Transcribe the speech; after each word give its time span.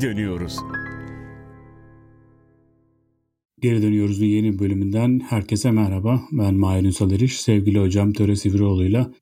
geri 0.00 0.10
dönüyoruz. 0.10 0.56
Geri 3.60 3.82
dönüyoruz 3.82 4.20
yeni 4.20 4.58
bölümünden. 4.58 5.20
Herkese 5.20 5.70
merhaba. 5.70 6.22
Ben 6.32 6.54
Mahir 6.54 6.84
Ünsal 6.84 7.12
Eriş. 7.12 7.40
Sevgili 7.40 7.80
hocam 7.80 8.12
Töre 8.12 8.36
Sivriyoğlu'yla 8.36 9.12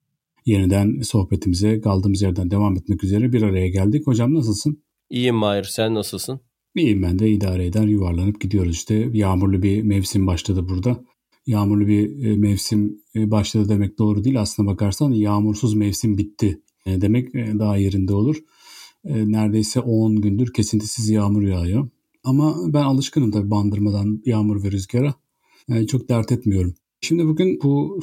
yeniden 0.47 1.01
sohbetimize 1.01 1.81
kaldığımız 1.81 2.23
yerden 2.23 2.51
devam 2.51 2.77
etmek 2.77 3.05
üzere 3.05 3.33
bir 3.33 3.43
araya 3.43 3.69
geldik. 3.69 4.07
Hocam 4.07 4.35
nasılsın? 4.35 4.83
İyiyim 5.11 5.35
Mahir. 5.35 5.65
Sen 5.65 5.95
nasılsın? 5.95 6.41
İyiyim 6.75 7.03
ben 7.03 7.19
de 7.19 7.31
idare 7.31 7.67
eder 7.67 7.85
yuvarlanıp 7.85 8.41
gidiyoruz 8.41 8.75
işte. 8.75 9.09
Yağmurlu 9.13 9.63
bir 9.63 9.83
mevsim 9.83 10.27
başladı 10.27 10.69
burada. 10.69 11.05
Yağmurlu 11.47 11.87
bir 11.87 12.25
e, 12.25 12.37
mevsim 12.37 12.99
e, 13.15 13.31
başladı 13.31 13.69
demek 13.69 13.99
doğru 13.99 14.25
değil. 14.25 14.41
Aslına 14.41 14.69
bakarsan 14.69 15.11
yağmursuz 15.11 15.75
mevsim 15.75 16.19
bitti 16.19 16.61
e, 16.87 17.01
demek 17.01 17.35
daha 17.35 17.77
yerinde 17.77 18.15
olur. 18.15 18.37
Neredeyse 19.07 19.81
10 19.81 20.17
gündür 20.17 20.53
kesintisiz 20.53 21.09
yağmur 21.09 21.43
yağıyor. 21.43 21.89
Ama 22.25 22.57
ben 22.67 22.83
alışkınım 22.83 23.31
tabii 23.31 23.51
bandırmadan 23.51 24.23
yağmur 24.25 24.65
ve 24.65 24.71
rüzgara. 24.71 25.15
Yani 25.69 25.87
çok 25.87 26.09
dert 26.09 26.33
etmiyorum. 26.33 26.75
Şimdi 27.01 27.27
bugün 27.27 27.61
bu 27.63 28.01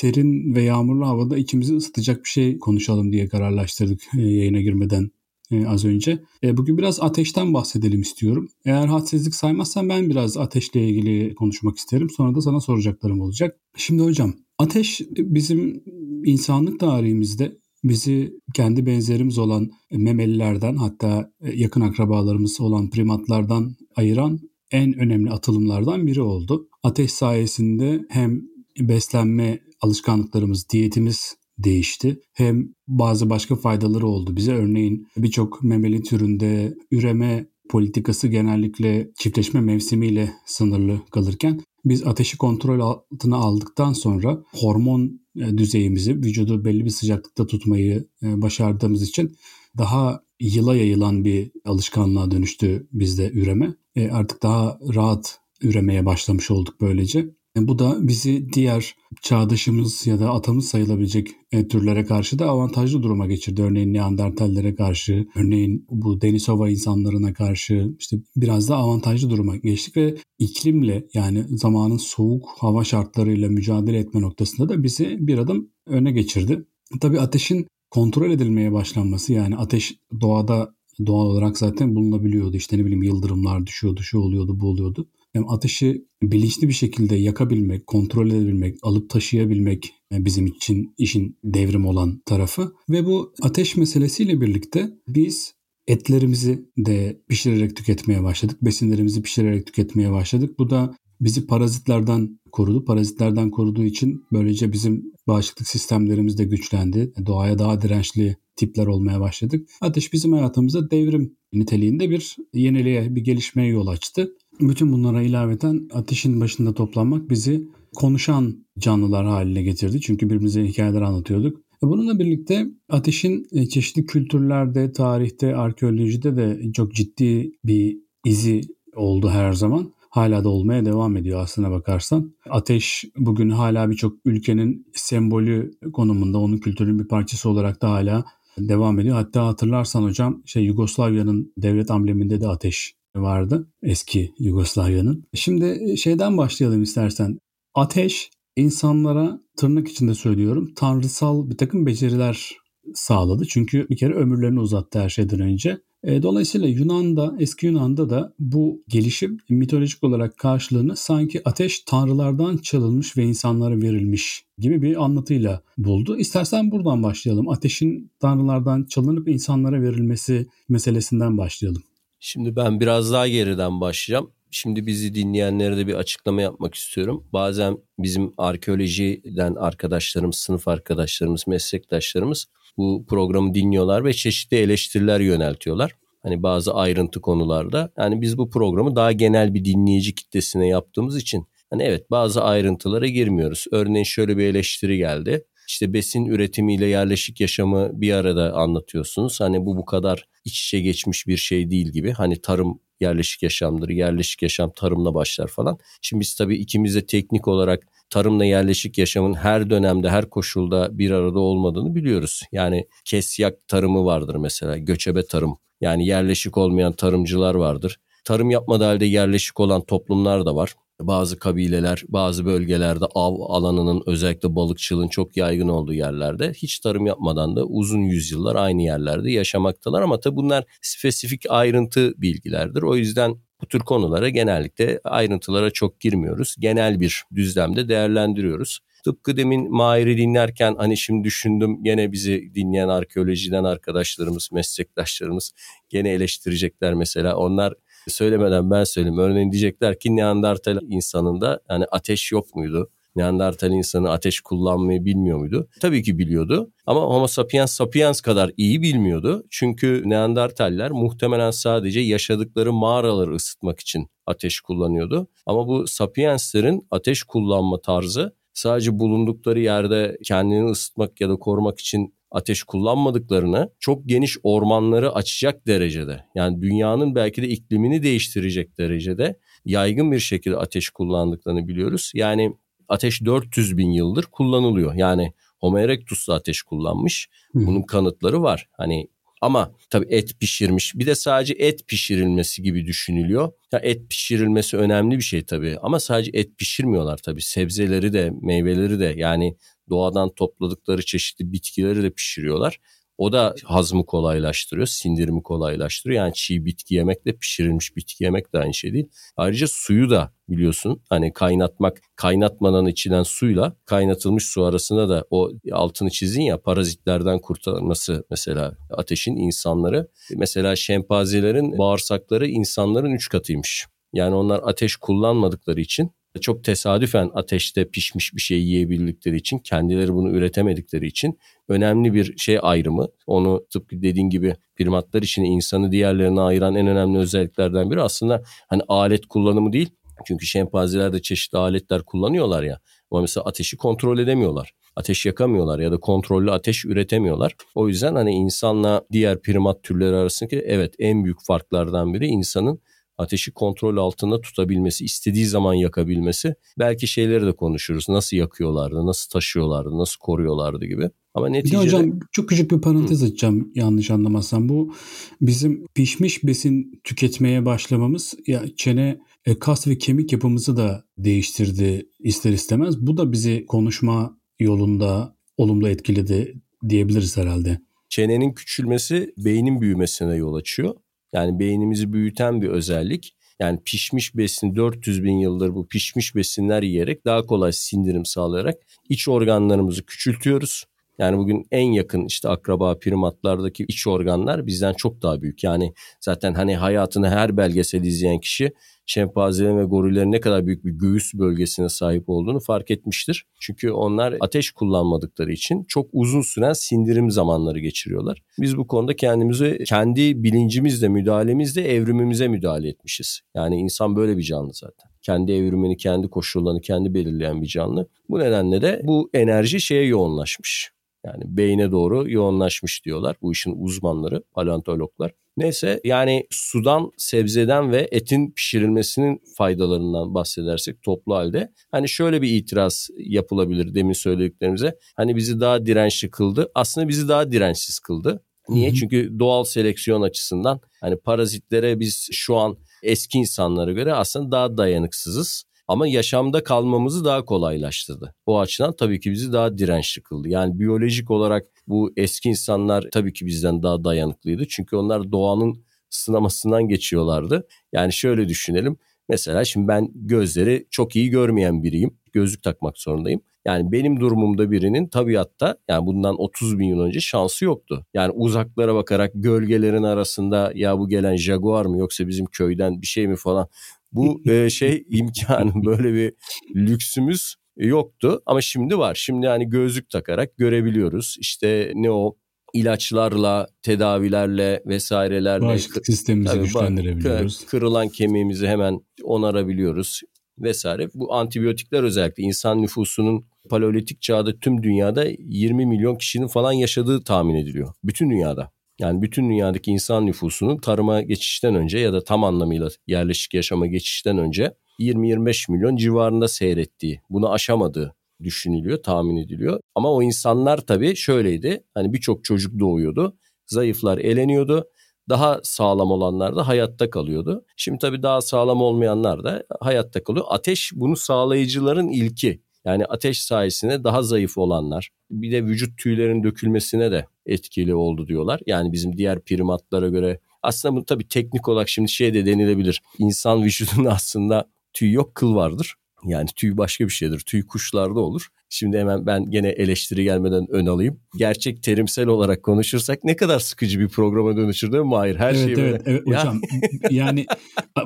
serin 0.00 0.54
ve 0.54 0.62
yağmurlu 0.62 1.06
havada 1.06 1.36
içimizi 1.36 1.76
ısıtacak 1.76 2.24
bir 2.24 2.28
şey 2.28 2.58
konuşalım 2.58 3.12
diye 3.12 3.28
kararlaştırdık 3.28 4.00
yayına 4.14 4.60
girmeden 4.60 5.10
e, 5.50 5.66
az 5.66 5.84
önce. 5.84 6.22
E, 6.44 6.56
bugün 6.56 6.78
biraz 6.78 7.00
ateşten 7.00 7.54
bahsedelim 7.54 8.00
istiyorum. 8.00 8.48
Eğer 8.64 8.86
hadsizlik 8.86 9.34
saymazsan 9.34 9.88
ben 9.88 10.10
biraz 10.10 10.36
ateşle 10.36 10.88
ilgili 10.88 11.34
konuşmak 11.34 11.76
isterim. 11.76 12.10
Sonra 12.10 12.34
da 12.34 12.40
sana 12.40 12.60
soracaklarım 12.60 13.20
olacak. 13.20 13.60
Şimdi 13.76 14.02
hocam 14.02 14.34
ateş 14.58 15.00
bizim 15.10 15.82
insanlık 16.24 16.80
tarihimizde 16.80 17.58
bizi 17.84 18.32
kendi 18.54 18.86
benzerimiz 18.86 19.38
olan 19.38 19.70
memelilerden 19.92 20.76
hatta 20.76 21.30
yakın 21.54 21.80
akrabalarımız 21.80 22.60
olan 22.60 22.90
primatlardan 22.90 23.76
ayıran 23.96 24.38
en 24.70 24.98
önemli 24.98 25.30
atılımlardan 25.30 26.06
biri 26.06 26.22
oldu. 26.22 26.68
Ateş 26.82 27.12
sayesinde 27.12 28.06
hem 28.08 28.42
beslenme 28.80 29.60
alışkanlıklarımız, 29.80 30.68
diyetimiz 30.68 31.34
değişti. 31.58 32.20
Hem 32.32 32.68
bazı 32.88 33.30
başka 33.30 33.56
faydaları 33.56 34.06
oldu 34.06 34.36
bize. 34.36 34.52
Örneğin 34.52 35.06
birçok 35.16 35.62
memeli 35.62 36.02
türünde 36.02 36.74
üreme 36.90 37.46
politikası 37.70 38.28
genellikle 38.28 39.10
çiftleşme 39.18 39.60
mevsimiyle 39.60 40.32
sınırlı 40.46 41.00
kalırken 41.10 41.60
biz 41.84 42.06
ateşi 42.06 42.38
kontrol 42.38 42.80
altına 42.80 43.36
aldıktan 43.36 43.92
sonra 43.92 44.42
hormon 44.52 45.06
e, 45.06 45.19
düzeyimizi 45.36 46.16
vücudu 46.16 46.64
belli 46.64 46.84
bir 46.84 46.90
sıcaklıkta 46.90 47.46
tutmayı 47.46 48.08
e, 48.22 48.42
başardığımız 48.42 49.02
için 49.02 49.36
daha 49.78 50.22
yıla 50.40 50.76
yayılan 50.76 51.24
bir 51.24 51.50
alışkanlığa 51.64 52.30
dönüştü 52.30 52.88
bizde 52.92 53.30
üreme. 53.30 53.74
E 53.96 54.10
artık 54.10 54.42
daha 54.42 54.78
rahat 54.94 55.40
üremeye 55.62 56.06
başlamış 56.06 56.50
olduk 56.50 56.80
böylece. 56.80 57.39
E, 57.56 57.68
bu 57.68 57.78
da 57.78 58.08
bizi 58.08 58.52
diğer 58.52 58.94
çağdaşımız 59.22 60.06
ya 60.06 60.20
da 60.20 60.30
atamız 60.30 60.68
sayılabilecek 60.68 61.28
e, 61.52 61.68
türlere 61.68 62.04
karşı 62.04 62.38
da 62.38 62.46
avantajlı 62.46 63.02
duruma 63.02 63.26
geçirdi. 63.26 63.62
Örneğin 63.62 63.94
Neandertallere 63.94 64.74
karşı, 64.74 65.26
örneğin 65.34 65.86
bu 65.90 66.20
Denisova 66.20 66.70
insanlarına 66.70 67.32
karşı 67.32 67.94
işte 67.98 68.16
biraz 68.36 68.68
da 68.68 68.76
avantajlı 68.76 69.30
duruma 69.30 69.56
geçtik 69.56 69.96
ve 69.96 70.16
iklimle 70.38 71.06
yani 71.14 71.44
zamanın 71.48 71.96
soğuk 71.96 72.48
hava 72.58 72.84
şartlarıyla 72.84 73.48
mücadele 73.48 73.98
etme 73.98 74.20
noktasında 74.20 74.68
da 74.68 74.82
bizi 74.82 75.16
bir 75.20 75.38
adım 75.38 75.70
öne 75.86 76.12
geçirdi. 76.12 76.64
Tabii 77.00 77.20
ateşin 77.20 77.66
kontrol 77.90 78.30
edilmeye 78.30 78.72
başlanması 78.72 79.32
yani 79.32 79.56
ateş 79.56 79.94
doğada 80.20 80.74
doğal 81.06 81.26
olarak 81.26 81.58
zaten 81.58 81.94
bulunabiliyordu. 81.94 82.56
İşte 82.56 82.78
ne 82.78 82.84
bileyim 82.84 83.02
yıldırımlar 83.02 83.66
düşüyordu, 83.66 84.02
şu 84.02 84.18
oluyordu, 84.18 84.60
bu 84.60 84.66
oluyordu. 84.66 85.08
Yani 85.34 85.46
ateşi 85.48 86.04
bilinçli 86.22 86.68
bir 86.68 86.72
şekilde 86.72 87.16
yakabilmek, 87.16 87.86
kontrol 87.86 88.30
edebilmek, 88.30 88.76
alıp 88.82 89.10
taşıyabilmek 89.10 89.94
e, 90.12 90.24
bizim 90.24 90.46
için 90.46 90.94
işin 90.98 91.36
devrim 91.44 91.86
olan 91.86 92.22
tarafı. 92.26 92.72
Ve 92.90 93.06
bu 93.06 93.32
ateş 93.42 93.76
meselesiyle 93.76 94.40
birlikte 94.40 94.90
biz 95.08 95.54
etlerimizi 95.86 96.68
de 96.78 97.22
pişirerek 97.28 97.76
tüketmeye 97.76 98.22
başladık. 98.22 98.58
Besinlerimizi 98.62 99.22
pişirerek 99.22 99.66
tüketmeye 99.66 100.12
başladık. 100.12 100.58
Bu 100.58 100.70
da 100.70 100.94
bizi 101.20 101.46
parazitlerden 101.46 102.40
korudu. 102.52 102.84
Parazitlerden 102.84 103.50
koruduğu 103.50 103.84
için 103.84 104.24
böylece 104.32 104.72
bizim 104.72 105.12
bağışıklık 105.28 105.68
sistemlerimiz 105.68 106.38
de 106.38 106.44
güçlendi. 106.44 107.12
Doğaya 107.26 107.58
daha 107.58 107.82
dirençli 107.82 108.36
tipler 108.56 108.86
olmaya 108.86 109.20
başladık. 109.20 109.68
Ateş 109.80 110.12
bizim 110.12 110.32
hayatımızda 110.32 110.90
devrim 110.90 111.36
niteliğinde 111.52 112.10
bir 112.10 112.36
yeniliğe, 112.54 113.14
bir 113.14 113.20
gelişmeye 113.20 113.68
yol 113.68 113.86
açtı. 113.86 114.32
Bütün 114.60 114.92
bunlara 114.92 115.22
ilaveten 115.22 115.88
ateşin 115.92 116.40
başında 116.40 116.74
toplanmak 116.74 117.30
bizi 117.30 117.68
konuşan 117.94 118.66
canlılar 118.78 119.26
haline 119.26 119.62
getirdi. 119.62 120.00
Çünkü 120.00 120.26
birbirimize 120.26 120.64
hikayeler 120.64 121.02
anlatıyorduk. 121.02 121.58
E, 121.58 121.86
bununla 121.86 122.18
birlikte 122.18 122.66
ateşin 122.88 123.46
e, 123.52 123.68
çeşitli 123.68 124.06
kültürlerde, 124.06 124.92
tarihte, 124.92 125.56
arkeolojide 125.56 126.36
de 126.36 126.72
çok 126.72 126.94
ciddi 126.94 127.52
bir 127.64 127.98
izi 128.24 128.60
oldu 128.96 129.28
her 129.30 129.52
zaman. 129.52 129.92
Hala 130.10 130.44
da 130.44 130.48
olmaya 130.48 130.84
devam 130.84 131.16
ediyor 131.16 131.40
aslına 131.40 131.70
bakarsan. 131.70 132.34
Ateş 132.50 133.04
bugün 133.16 133.50
hala 133.50 133.90
birçok 133.90 134.16
ülkenin 134.24 134.86
sembolü 134.94 135.70
konumunda, 135.92 136.38
onun 136.38 136.58
kültürünün 136.58 136.98
bir 136.98 137.08
parçası 137.08 137.48
olarak 137.48 137.82
da 137.82 137.90
hala 137.90 138.24
devam 138.58 139.00
ediyor. 139.00 139.16
Hatta 139.16 139.46
hatırlarsan 139.46 140.02
hocam 140.02 140.42
şey 140.46 140.64
Yugoslavya'nın 140.64 141.52
devlet 141.58 141.90
ambleminde 141.90 142.40
de 142.40 142.48
ateş 142.48 142.94
vardı 143.16 143.68
eski 143.82 144.34
Yugoslavya'nın. 144.38 145.24
Şimdi 145.34 145.98
şeyden 145.98 146.38
başlayalım 146.38 146.82
istersen. 146.82 147.38
Ateş 147.74 148.30
insanlara 148.56 149.40
tırnak 149.56 149.88
içinde 149.88 150.14
söylüyorum 150.14 150.72
tanrısal 150.76 151.50
bir 151.50 151.56
takım 151.56 151.86
beceriler 151.86 152.50
sağladı. 152.94 153.44
Çünkü 153.48 153.88
bir 153.88 153.96
kere 153.96 154.14
ömürlerini 154.14 154.60
uzattı 154.60 155.00
her 155.00 155.08
şeyden 155.08 155.40
önce. 155.40 155.80
E, 156.04 156.22
dolayısıyla 156.22 156.68
Yunan'da, 156.68 157.36
eski 157.38 157.66
Yunan'da 157.66 158.10
da 158.10 158.34
bu 158.38 158.84
gelişim 158.88 159.38
mitolojik 159.48 160.04
olarak 160.04 160.38
karşılığını 160.38 160.96
sanki 160.96 161.42
ateş 161.44 161.80
tanrılardan 161.80 162.56
çalınmış 162.56 163.16
ve 163.16 163.24
insanlara 163.24 163.82
verilmiş 163.82 164.44
gibi 164.58 164.82
bir 164.82 165.04
anlatıyla 165.04 165.62
buldu. 165.78 166.16
İstersen 166.16 166.70
buradan 166.70 167.02
başlayalım. 167.02 167.48
Ateşin 167.48 168.10
tanrılardan 168.20 168.84
çalınıp 168.84 169.28
insanlara 169.28 169.82
verilmesi 169.82 170.46
meselesinden 170.68 171.38
başlayalım. 171.38 171.82
Şimdi 172.20 172.56
ben 172.56 172.80
biraz 172.80 173.12
daha 173.12 173.28
geriden 173.28 173.80
başlayacağım. 173.80 174.30
Şimdi 174.50 174.86
bizi 174.86 175.14
dinleyenlere 175.14 175.76
de 175.76 175.86
bir 175.86 175.94
açıklama 175.94 176.42
yapmak 176.42 176.74
istiyorum. 176.74 177.24
Bazen 177.32 177.78
bizim 177.98 178.32
arkeolojiden 178.38 179.54
arkadaşlarımız, 179.54 180.36
sınıf 180.36 180.68
arkadaşlarımız, 180.68 181.46
meslektaşlarımız 181.46 182.46
bu 182.76 183.06
programı 183.08 183.54
dinliyorlar 183.54 184.04
ve 184.04 184.12
çeşitli 184.12 184.56
eleştiriler 184.56 185.20
yöneltiyorlar. 185.20 185.92
Hani 186.22 186.42
bazı 186.42 186.74
ayrıntı 186.74 187.20
konularda. 187.20 187.92
Yani 187.98 188.20
biz 188.20 188.38
bu 188.38 188.50
programı 188.50 188.96
daha 188.96 189.12
genel 189.12 189.54
bir 189.54 189.64
dinleyici 189.64 190.14
kitlesine 190.14 190.68
yaptığımız 190.68 191.16
için 191.16 191.46
hani 191.70 191.82
evet 191.82 192.10
bazı 192.10 192.44
ayrıntılara 192.44 193.06
girmiyoruz. 193.06 193.64
Örneğin 193.72 194.04
şöyle 194.04 194.36
bir 194.36 194.44
eleştiri 194.44 194.96
geldi. 194.96 195.44
İşte 195.70 195.92
besin 195.92 196.26
üretimiyle 196.26 196.86
yerleşik 196.86 197.40
yaşamı 197.40 198.00
bir 198.00 198.12
arada 198.12 198.52
anlatıyorsunuz. 198.54 199.40
Hani 199.40 199.66
bu 199.66 199.76
bu 199.76 199.84
kadar 199.84 200.28
iç 200.44 200.62
içe 200.62 200.80
geçmiş 200.80 201.26
bir 201.26 201.36
şey 201.36 201.70
değil 201.70 201.88
gibi. 201.88 202.12
Hani 202.12 202.40
tarım 202.40 202.80
yerleşik 203.00 203.42
yaşamdır, 203.42 203.88
yerleşik 203.88 204.42
yaşam 204.42 204.72
tarımla 204.76 205.14
başlar 205.14 205.48
falan. 205.48 205.78
Şimdi 206.02 206.20
biz 206.20 206.34
tabii 206.34 206.56
ikimiz 206.56 206.94
de 206.94 207.06
teknik 207.06 207.48
olarak 207.48 207.86
tarımla 208.10 208.44
yerleşik 208.44 208.98
yaşamın 208.98 209.34
her 209.34 209.70
dönemde, 209.70 210.10
her 210.10 210.30
koşulda 210.30 210.98
bir 210.98 211.10
arada 211.10 211.38
olmadığını 211.38 211.94
biliyoruz. 211.94 212.42
Yani 212.52 212.86
kesyak 213.04 213.68
tarımı 213.68 214.04
vardır 214.04 214.34
mesela, 214.34 214.78
göçebe 214.78 215.26
tarım. 215.26 215.56
Yani 215.80 216.06
yerleşik 216.06 216.56
olmayan 216.56 216.92
tarımcılar 216.92 217.54
vardır. 217.54 218.00
Tarım 218.24 218.50
yapmadığı 218.50 218.84
halde 218.84 219.04
yerleşik 219.04 219.60
olan 219.60 219.84
toplumlar 219.84 220.46
da 220.46 220.56
var 220.56 220.74
bazı 221.06 221.38
kabileler 221.38 222.02
bazı 222.08 222.46
bölgelerde 222.46 223.04
av 223.14 223.40
alanının 223.40 224.02
özellikle 224.06 224.54
balıkçılığın 224.54 225.08
çok 225.08 225.36
yaygın 225.36 225.68
olduğu 225.68 225.94
yerlerde 225.94 226.52
hiç 226.52 226.78
tarım 226.78 227.06
yapmadan 227.06 227.56
da 227.56 227.64
uzun 227.64 228.00
yüzyıllar 228.00 228.56
aynı 228.56 228.82
yerlerde 228.82 229.30
yaşamaktalar 229.30 230.02
ama 230.02 230.20
tabi 230.20 230.36
bunlar 230.36 230.64
spesifik 230.82 231.44
ayrıntı 231.48 232.14
bilgilerdir. 232.16 232.82
O 232.82 232.96
yüzden 232.96 233.36
bu 233.62 233.66
tür 233.66 233.80
konulara 233.80 234.28
genellikle 234.28 235.00
ayrıntılara 235.04 235.70
çok 235.70 236.00
girmiyoruz. 236.00 236.56
Genel 236.58 237.00
bir 237.00 237.22
düzlemde 237.34 237.88
değerlendiriyoruz. 237.88 238.78
Tıpkı 239.04 239.36
demin 239.36 239.72
Mahir'i 239.72 240.16
dinlerken 240.16 240.74
hani 240.78 240.96
şimdi 240.96 241.24
düşündüm 241.24 241.84
gene 241.84 242.12
bizi 242.12 242.54
dinleyen 242.54 242.88
arkeolojiden 242.88 243.64
arkadaşlarımız, 243.64 244.48
meslektaşlarımız 244.52 245.52
gene 245.88 246.10
eleştirecekler 246.10 246.94
mesela. 246.94 247.36
Onlar 247.36 247.74
söylemeden 248.08 248.70
ben 248.70 248.84
söyleyeyim. 248.84 249.18
Örneğin 249.18 249.52
diyecekler 249.52 249.98
ki 249.98 250.16
Neandertal 250.16 250.78
insanında 250.82 251.60
yani 251.70 251.84
ateş 251.90 252.32
yok 252.32 252.54
muydu? 252.54 252.90
Neandertal 253.16 253.70
insanı 253.70 254.10
ateş 254.10 254.40
kullanmayı 254.40 255.04
bilmiyor 255.04 255.38
muydu? 255.38 255.68
Tabii 255.80 256.02
ki 256.02 256.18
biliyordu 256.18 256.70
ama 256.86 257.00
Homo 257.00 257.26
sapiens 257.26 257.72
sapiens 257.72 258.20
kadar 258.20 258.50
iyi 258.56 258.82
bilmiyordu. 258.82 259.46
Çünkü 259.50 260.02
Neandertaller 260.06 260.90
muhtemelen 260.90 261.50
sadece 261.50 262.00
yaşadıkları 262.00 262.72
mağaraları 262.72 263.34
ısıtmak 263.34 263.80
için 263.80 264.06
ateş 264.26 264.60
kullanıyordu. 264.60 265.28
Ama 265.46 265.68
bu 265.68 265.86
sapienslerin 265.86 266.86
ateş 266.90 267.22
kullanma 267.22 267.80
tarzı 267.80 268.34
sadece 268.54 268.98
bulundukları 268.98 269.60
yerde 269.60 270.18
kendini 270.24 270.70
ısıtmak 270.70 271.20
ya 271.20 271.28
da 271.28 271.36
korumak 271.36 271.78
için 271.78 272.14
ateş 272.30 272.62
kullanmadıklarını 272.62 273.70
çok 273.80 274.08
geniş 274.08 274.36
ormanları 274.42 275.14
açacak 275.14 275.66
derecede 275.66 276.24
yani 276.34 276.62
dünyanın 276.62 277.14
belki 277.14 277.42
de 277.42 277.48
iklimini 277.48 278.02
değiştirecek 278.02 278.78
derecede 278.78 279.38
yaygın 279.64 280.12
bir 280.12 280.20
şekilde 280.20 280.56
ateş 280.56 280.90
kullandıklarını 280.90 281.68
biliyoruz. 281.68 282.12
Yani 282.14 282.52
ateş 282.88 283.24
400 283.24 283.76
bin 283.76 283.90
yıldır 283.90 284.24
kullanılıyor. 284.24 284.94
Yani 284.94 285.32
Homo 285.60 285.78
erectus 285.78 286.28
da 286.28 286.34
ateş 286.34 286.62
kullanmış. 286.62 287.28
Bunun 287.54 287.82
kanıtları 287.82 288.42
var. 288.42 288.68
Hani 288.72 289.08
ama 289.40 289.72
tabii 289.90 290.06
et 290.10 290.40
pişirmiş. 290.40 290.94
Bir 290.94 291.06
de 291.06 291.14
sadece 291.14 291.54
et 291.54 291.86
pişirilmesi 291.86 292.62
gibi 292.62 292.86
düşünülüyor. 292.86 293.52
Ya 293.72 293.78
et 293.78 294.10
pişirilmesi 294.10 294.76
önemli 294.76 295.16
bir 295.16 295.22
şey 295.22 295.42
tabii. 295.42 295.76
Ama 295.82 296.00
sadece 296.00 296.30
et 296.34 296.58
pişirmiyorlar 296.58 297.18
tabii. 297.18 297.42
Sebzeleri 297.42 298.12
de, 298.12 298.32
meyveleri 298.42 299.00
de 299.00 299.14
yani 299.16 299.56
doğadan 299.90 300.34
topladıkları 300.34 301.04
çeşitli 301.04 301.52
bitkileri 301.52 302.02
de 302.02 302.10
pişiriyorlar. 302.10 302.80
O 303.20 303.32
da 303.32 303.54
hazmı 303.64 304.06
kolaylaştırıyor, 304.06 304.86
sindirimi 304.86 305.42
kolaylaştırıyor. 305.42 306.24
Yani 306.24 306.32
çiğ 306.34 306.64
bitki 306.64 306.94
yemekle 306.94 307.32
pişirilmiş 307.32 307.96
bitki 307.96 308.24
yemek 308.24 308.52
de 308.52 308.58
aynı 308.58 308.74
şey 308.74 308.92
değil. 308.92 309.08
Ayrıca 309.36 309.66
suyu 309.68 310.10
da 310.10 310.32
biliyorsun 310.48 311.02
hani 311.08 311.32
kaynatmak, 311.32 312.00
kaynatmadan 312.16 312.86
içilen 312.86 313.22
suyla 313.22 313.76
kaynatılmış 313.84 314.46
su 314.46 314.64
arasında 314.64 315.08
da 315.08 315.24
o 315.30 315.50
altını 315.72 316.10
çizin 316.10 316.42
ya 316.42 316.60
parazitlerden 316.60 317.38
kurtarması 317.38 318.24
mesela 318.30 318.76
ateşin 318.90 319.36
insanları. 319.36 320.08
Mesela 320.36 320.76
şempanzelerin 320.76 321.78
bağırsakları 321.78 322.46
insanların 322.46 323.10
üç 323.10 323.28
katıymış. 323.28 323.86
Yani 324.12 324.34
onlar 324.34 324.60
ateş 324.64 324.96
kullanmadıkları 324.96 325.80
için 325.80 326.10
çok 326.40 326.64
tesadüfen 326.64 327.30
ateşte 327.34 327.88
pişmiş 327.88 328.34
bir 328.34 328.40
şey 328.40 328.62
yiyebildikleri 328.62 329.36
için, 329.36 329.58
kendileri 329.58 330.14
bunu 330.14 330.30
üretemedikleri 330.30 331.06
için 331.06 331.38
önemli 331.68 332.14
bir 332.14 332.36
şey 332.36 332.58
ayrımı. 332.62 333.08
Onu 333.26 333.66
tıpkı 333.72 334.02
dediğin 334.02 334.30
gibi 334.30 334.56
primatlar 334.76 335.22
için 335.22 335.44
insanı 335.44 335.92
diğerlerine 335.92 336.40
ayıran 336.40 336.74
en 336.74 336.86
önemli 336.86 337.18
özelliklerden 337.18 337.90
biri 337.90 338.02
aslında 338.02 338.42
hani 338.68 338.82
alet 338.88 339.26
kullanımı 339.26 339.72
değil. 339.72 339.90
Çünkü 340.26 340.46
şempanzeler 340.46 341.12
de 341.12 341.22
çeşitli 341.22 341.58
aletler 341.58 342.02
kullanıyorlar 342.02 342.62
ya. 342.62 342.80
Ama 343.10 343.20
mesela 343.20 343.44
ateşi 343.44 343.76
kontrol 343.76 344.18
edemiyorlar. 344.18 344.72
Ateş 344.96 345.26
yakamıyorlar 345.26 345.78
ya 345.78 345.92
da 345.92 345.96
kontrollü 345.96 346.50
ateş 346.50 346.84
üretemiyorlar. 346.84 347.54
O 347.74 347.88
yüzden 347.88 348.14
hani 348.14 348.30
insanla 348.30 349.02
diğer 349.12 349.42
primat 349.42 349.82
türleri 349.82 350.16
arasındaki 350.16 350.58
evet 350.58 350.94
en 350.98 351.24
büyük 351.24 351.46
farklardan 351.46 352.14
biri 352.14 352.26
insanın 352.26 352.80
ateşi 353.20 353.52
kontrol 353.52 353.96
altında 353.96 354.40
tutabilmesi, 354.40 355.04
istediği 355.04 355.46
zaman 355.46 355.74
yakabilmesi. 355.74 356.54
Belki 356.78 357.06
şeyleri 357.06 357.46
de 357.46 357.52
konuşuruz. 357.52 358.08
Nasıl 358.08 358.36
yakıyorlardı, 358.36 359.06
nasıl 359.06 359.30
taşıyorlardı, 359.30 359.98
nasıl 359.98 360.18
koruyorlardı 360.20 360.84
gibi. 360.84 361.10
Ama 361.34 361.48
neticede... 361.48 361.82
Bir 361.82 361.90
de 361.90 361.96
hocam 361.96 362.18
çok 362.32 362.48
küçük 362.48 362.70
bir 362.70 362.80
parantez 362.80 363.22
açacağım 363.22 363.72
yanlış 363.74 364.10
anlamazsam. 364.10 364.68
Bu 364.68 364.94
bizim 365.40 365.86
pişmiş 365.94 366.44
besin 366.44 367.00
tüketmeye 367.04 367.64
başlamamız 367.64 368.34
ya 368.46 368.64
çene 368.76 369.20
e, 369.44 369.58
kas 369.58 369.86
ve 369.86 369.98
kemik 369.98 370.32
yapımızı 370.32 370.76
da 370.76 371.04
değiştirdi 371.18 372.08
ister 372.20 372.52
istemez. 372.52 373.06
Bu 373.06 373.16
da 373.16 373.32
bizi 373.32 373.64
konuşma 373.66 374.38
yolunda 374.58 375.36
olumlu 375.56 375.88
etkiledi 375.88 376.60
diyebiliriz 376.88 377.36
herhalde. 377.36 377.80
Çenenin 378.08 378.52
küçülmesi 378.52 379.34
beynin 379.36 379.80
büyümesine 379.80 380.36
yol 380.36 380.54
açıyor. 380.54 380.94
Yani 381.32 381.58
beynimizi 381.58 382.12
büyüten 382.12 382.62
bir 382.62 382.68
özellik. 382.68 383.34
Yani 383.60 383.78
pişmiş 383.84 384.36
besin 384.36 384.76
400 384.76 385.24
bin 385.24 385.38
yıldır 385.38 385.74
bu 385.74 385.88
pişmiş 385.88 386.34
besinler 386.34 386.82
yiyerek 386.82 387.24
daha 387.24 387.46
kolay 387.46 387.72
sindirim 387.72 388.24
sağlayarak 388.24 388.74
iç 389.08 389.28
organlarımızı 389.28 390.06
küçültüyoruz. 390.06 390.84
Yani 391.18 391.38
bugün 391.38 391.66
en 391.70 391.92
yakın 391.92 392.24
işte 392.24 392.48
akraba 392.48 392.98
primatlardaki 392.98 393.84
iç 393.88 394.06
organlar 394.06 394.66
bizden 394.66 394.92
çok 394.92 395.22
daha 395.22 395.42
büyük. 395.42 395.64
Yani 395.64 395.92
zaten 396.20 396.54
hani 396.54 396.76
hayatını 396.76 397.28
her 397.30 397.56
belgesel 397.56 398.04
izleyen 398.04 398.40
kişi 398.40 398.72
şempanzelerin 399.10 399.78
ve 399.78 399.84
gorillerin 399.84 400.32
ne 400.32 400.40
kadar 400.40 400.66
büyük 400.66 400.84
bir 400.84 400.90
göğüs 400.90 401.34
bölgesine 401.34 401.88
sahip 401.88 402.28
olduğunu 402.28 402.60
fark 402.60 402.90
etmiştir. 402.90 403.46
Çünkü 403.60 403.90
onlar 403.90 404.34
ateş 404.40 404.70
kullanmadıkları 404.70 405.52
için 405.52 405.84
çok 405.88 406.06
uzun 406.12 406.42
süren 406.42 406.72
sindirim 406.72 407.30
zamanları 407.30 407.78
geçiriyorlar. 407.78 408.42
Biz 408.60 408.76
bu 408.76 408.86
konuda 408.86 409.16
kendimizi 409.16 409.78
kendi 409.86 410.42
bilincimizle, 410.42 411.08
müdahalemizle 411.08 411.82
evrimimize 411.82 412.48
müdahale 412.48 412.88
etmişiz. 412.88 413.40
Yani 413.54 413.76
insan 413.76 414.16
böyle 414.16 414.36
bir 414.36 414.42
canlı 414.42 414.74
zaten. 414.74 415.10
Kendi 415.22 415.52
evrimini, 415.52 415.96
kendi 415.96 416.28
koşullarını 416.28 416.80
kendi 416.80 417.14
belirleyen 417.14 417.62
bir 417.62 417.66
canlı. 417.66 418.08
Bu 418.28 418.38
nedenle 418.38 418.82
de 418.82 419.00
bu 419.04 419.30
enerji 419.34 419.80
şeye 419.80 420.04
yoğunlaşmış. 420.04 420.92
Yani 421.26 421.42
beyne 421.46 421.90
doğru 421.90 422.30
yoğunlaşmış 422.30 423.04
diyorlar 423.04 423.36
bu 423.42 423.52
işin 423.52 423.74
uzmanları, 423.76 424.42
paleontologlar. 424.52 425.32
Neyse 425.56 426.00
yani 426.04 426.46
sudan, 426.50 427.10
sebzeden 427.16 427.92
ve 427.92 428.08
etin 428.10 428.50
pişirilmesinin 428.50 429.42
faydalarından 429.56 430.34
bahsedersek 430.34 431.02
toplu 431.02 431.34
halde. 431.34 431.72
Hani 431.90 432.08
şöyle 432.08 432.42
bir 432.42 432.50
itiraz 432.50 433.08
yapılabilir 433.16 433.94
demin 433.94 434.12
söylediklerimize. 434.12 434.98
Hani 435.16 435.36
bizi 435.36 435.60
daha 435.60 435.86
dirençli 435.86 436.30
kıldı. 436.30 436.70
Aslında 436.74 437.08
bizi 437.08 437.28
daha 437.28 437.52
dirençsiz 437.52 437.98
kıldı. 437.98 438.44
Niye? 438.68 438.88
Hı 438.88 438.92
hı. 438.92 438.96
Çünkü 438.96 439.38
doğal 439.38 439.64
seleksiyon 439.64 440.22
açısından 440.22 440.80
hani 441.00 441.16
parazitlere 441.16 442.00
biz 442.00 442.28
şu 442.32 442.56
an 442.56 442.76
eski 443.02 443.38
insanlara 443.38 443.92
göre 443.92 444.14
aslında 444.14 444.52
daha 444.52 444.76
dayanıksızız. 444.76 445.64
Ama 445.90 446.08
yaşamda 446.08 446.64
kalmamızı 446.64 447.24
daha 447.24 447.44
kolaylaştırdı. 447.44 448.34
O 448.46 448.60
açıdan 448.60 448.96
tabii 448.96 449.20
ki 449.20 449.32
bizi 449.32 449.52
daha 449.52 449.78
dirençli 449.78 450.22
kıldı. 450.22 450.48
Yani 450.48 450.80
biyolojik 450.80 451.30
olarak 451.30 451.66
bu 451.86 452.12
eski 452.16 452.48
insanlar 452.48 453.04
tabii 453.12 453.32
ki 453.32 453.46
bizden 453.46 453.82
daha 453.82 454.04
dayanıklıydı. 454.04 454.68
Çünkü 454.68 454.96
onlar 454.96 455.32
doğanın 455.32 455.84
sınamasından 456.10 456.88
geçiyorlardı. 456.88 457.66
Yani 457.92 458.12
şöyle 458.12 458.48
düşünelim. 458.48 458.96
Mesela 459.28 459.64
şimdi 459.64 459.88
ben 459.88 460.08
gözleri 460.14 460.86
çok 460.90 461.16
iyi 461.16 461.30
görmeyen 461.30 461.82
biriyim. 461.82 462.18
Gözlük 462.32 462.62
takmak 462.62 462.98
zorundayım. 462.98 463.40
Yani 463.64 463.92
benim 463.92 464.20
durumumda 464.20 464.70
birinin 464.70 465.08
tabiatta 465.08 465.76
yani 465.88 466.06
bundan 466.06 466.40
30 466.40 466.78
bin 466.78 466.86
yıl 466.86 467.00
önce 467.00 467.20
şansı 467.20 467.64
yoktu. 467.64 468.06
Yani 468.14 468.32
uzaklara 468.32 468.94
bakarak 468.94 469.30
gölgelerin 469.34 470.02
arasında 470.02 470.72
ya 470.74 470.98
bu 470.98 471.08
gelen 471.08 471.36
jaguar 471.36 471.86
mı 471.86 471.98
yoksa 471.98 472.28
bizim 472.28 472.46
köyden 472.46 473.02
bir 473.02 473.06
şey 473.06 473.28
mi 473.28 473.36
falan 473.36 473.68
bu 474.12 474.42
e, 474.50 474.70
şey 474.70 475.04
imkanı 475.08 475.72
böyle 475.84 476.14
bir 476.14 476.32
lüksümüz 476.76 477.54
yoktu 477.76 478.42
ama 478.46 478.60
şimdi 478.60 478.98
var. 478.98 479.14
Şimdi 479.14 479.46
yani 479.46 479.70
gözlük 479.70 480.10
takarak 480.10 480.56
görebiliyoruz. 480.56 481.36
İşte 481.40 481.92
ne 481.94 482.10
o 482.10 482.36
ilaçlarla, 482.74 483.66
tedavilerle 483.82 484.82
vesairelerle 484.86 485.66
bağışıklık 485.66 486.06
sistemimizi 486.06 486.54
tabii, 486.54 486.64
güçlendirebiliyoruz. 486.64 487.66
Kırılan 487.66 488.08
kemiğimizi 488.08 488.66
hemen 488.66 489.00
onarabiliyoruz 489.24 490.20
vesaire. 490.58 491.08
Bu 491.14 491.34
antibiyotikler 491.34 492.02
özellikle 492.02 492.42
insan 492.42 492.82
nüfusunun 492.82 493.46
paleolitik 493.70 494.22
çağda 494.22 494.58
tüm 494.58 494.82
dünyada 494.82 495.26
20 495.38 495.86
milyon 495.86 496.16
kişinin 496.16 496.46
falan 496.46 496.72
yaşadığı 496.72 497.24
tahmin 497.24 497.54
ediliyor. 497.54 497.94
Bütün 498.04 498.30
dünyada. 498.30 498.70
Yani 499.00 499.22
bütün 499.22 499.50
dünyadaki 499.50 499.90
insan 499.90 500.26
nüfusunun 500.26 500.76
tarıma 500.76 501.22
geçişten 501.22 501.74
önce 501.74 501.98
ya 501.98 502.12
da 502.12 502.24
tam 502.24 502.44
anlamıyla 502.44 502.88
yerleşik 503.06 503.54
yaşama 503.54 503.86
geçişten 503.86 504.38
önce 504.38 504.74
20-25 505.00 505.72
milyon 505.72 505.96
civarında 505.96 506.48
seyrettiği, 506.48 507.20
bunu 507.30 507.52
aşamadığı 507.52 508.14
düşünülüyor, 508.42 509.02
tahmin 509.02 509.36
ediliyor. 509.36 509.80
Ama 509.94 510.12
o 510.12 510.22
insanlar 510.22 510.78
tabii 510.78 511.16
şöyleydi. 511.16 511.84
Hani 511.94 512.12
birçok 512.12 512.44
çocuk 512.44 512.80
doğuyordu. 512.80 513.36
Zayıflar 513.66 514.18
eleniyordu. 514.18 514.84
Daha 515.28 515.60
sağlam 515.62 516.10
olanlar 516.10 516.56
da 516.56 516.68
hayatta 516.68 517.10
kalıyordu. 517.10 517.64
Şimdi 517.76 517.98
tabii 517.98 518.22
daha 518.22 518.40
sağlam 518.40 518.82
olmayanlar 518.82 519.44
da 519.44 519.64
hayatta 519.80 520.24
kalıyor. 520.24 520.44
Ateş 520.48 520.92
bunu 520.94 521.16
sağlayıcıların 521.16 522.08
ilki. 522.08 522.62
Yani 522.84 523.04
ateş 523.04 523.42
sayesinde 523.42 524.04
daha 524.04 524.22
zayıf 524.22 524.58
olanlar 524.58 525.10
bir 525.30 525.52
de 525.52 525.64
vücut 525.64 525.98
tüylerin 525.98 526.42
dökülmesine 526.42 527.10
de 527.10 527.26
etkili 527.50 527.94
oldu 527.94 528.28
diyorlar. 528.28 528.60
Yani 528.66 528.92
bizim 528.92 529.16
diğer 529.16 529.40
primatlara 529.40 530.08
göre 530.08 530.40
aslında 530.62 530.96
bu 530.96 531.04
tabii 531.04 531.28
teknik 531.28 531.68
olarak 531.68 531.88
şimdi 531.88 532.08
şey 532.08 532.34
de 532.34 532.46
denilebilir. 532.46 533.02
İnsan 533.18 533.62
vücudunda 533.62 534.10
aslında 534.12 534.70
tüy 534.92 535.12
yok 535.12 535.34
kıl 535.34 535.54
vardır. 535.54 535.94
Yani 536.24 536.48
tüy 536.56 536.76
başka 536.76 537.04
bir 537.04 537.10
şeydir. 537.10 537.40
Tüy 537.40 537.66
kuşlarda 537.66 538.20
olur. 538.20 538.48
Şimdi 538.72 538.98
hemen 538.98 539.26
ben 539.26 539.50
gene 539.50 539.68
eleştiri 539.68 540.24
gelmeden 540.24 540.66
ön 540.70 540.86
alayım. 540.86 541.20
Gerçek 541.38 541.82
terimsel 541.82 542.26
olarak 542.26 542.62
konuşursak 542.62 543.24
ne 543.24 543.36
kadar 543.36 543.58
sıkıcı 543.58 544.00
bir 544.00 544.08
programa 544.08 544.56
dönüşür 544.56 544.92
değil 544.92 545.02
mi 545.02 545.08
Mahir? 545.08 545.36
Her 545.36 545.54
evet, 545.54 545.56
şey 545.56 545.66
evet, 545.66 545.76
böyle. 545.76 546.02
Evet 546.06 546.22
ya. 546.26 546.40
hocam 546.40 546.60
yani 547.10 547.46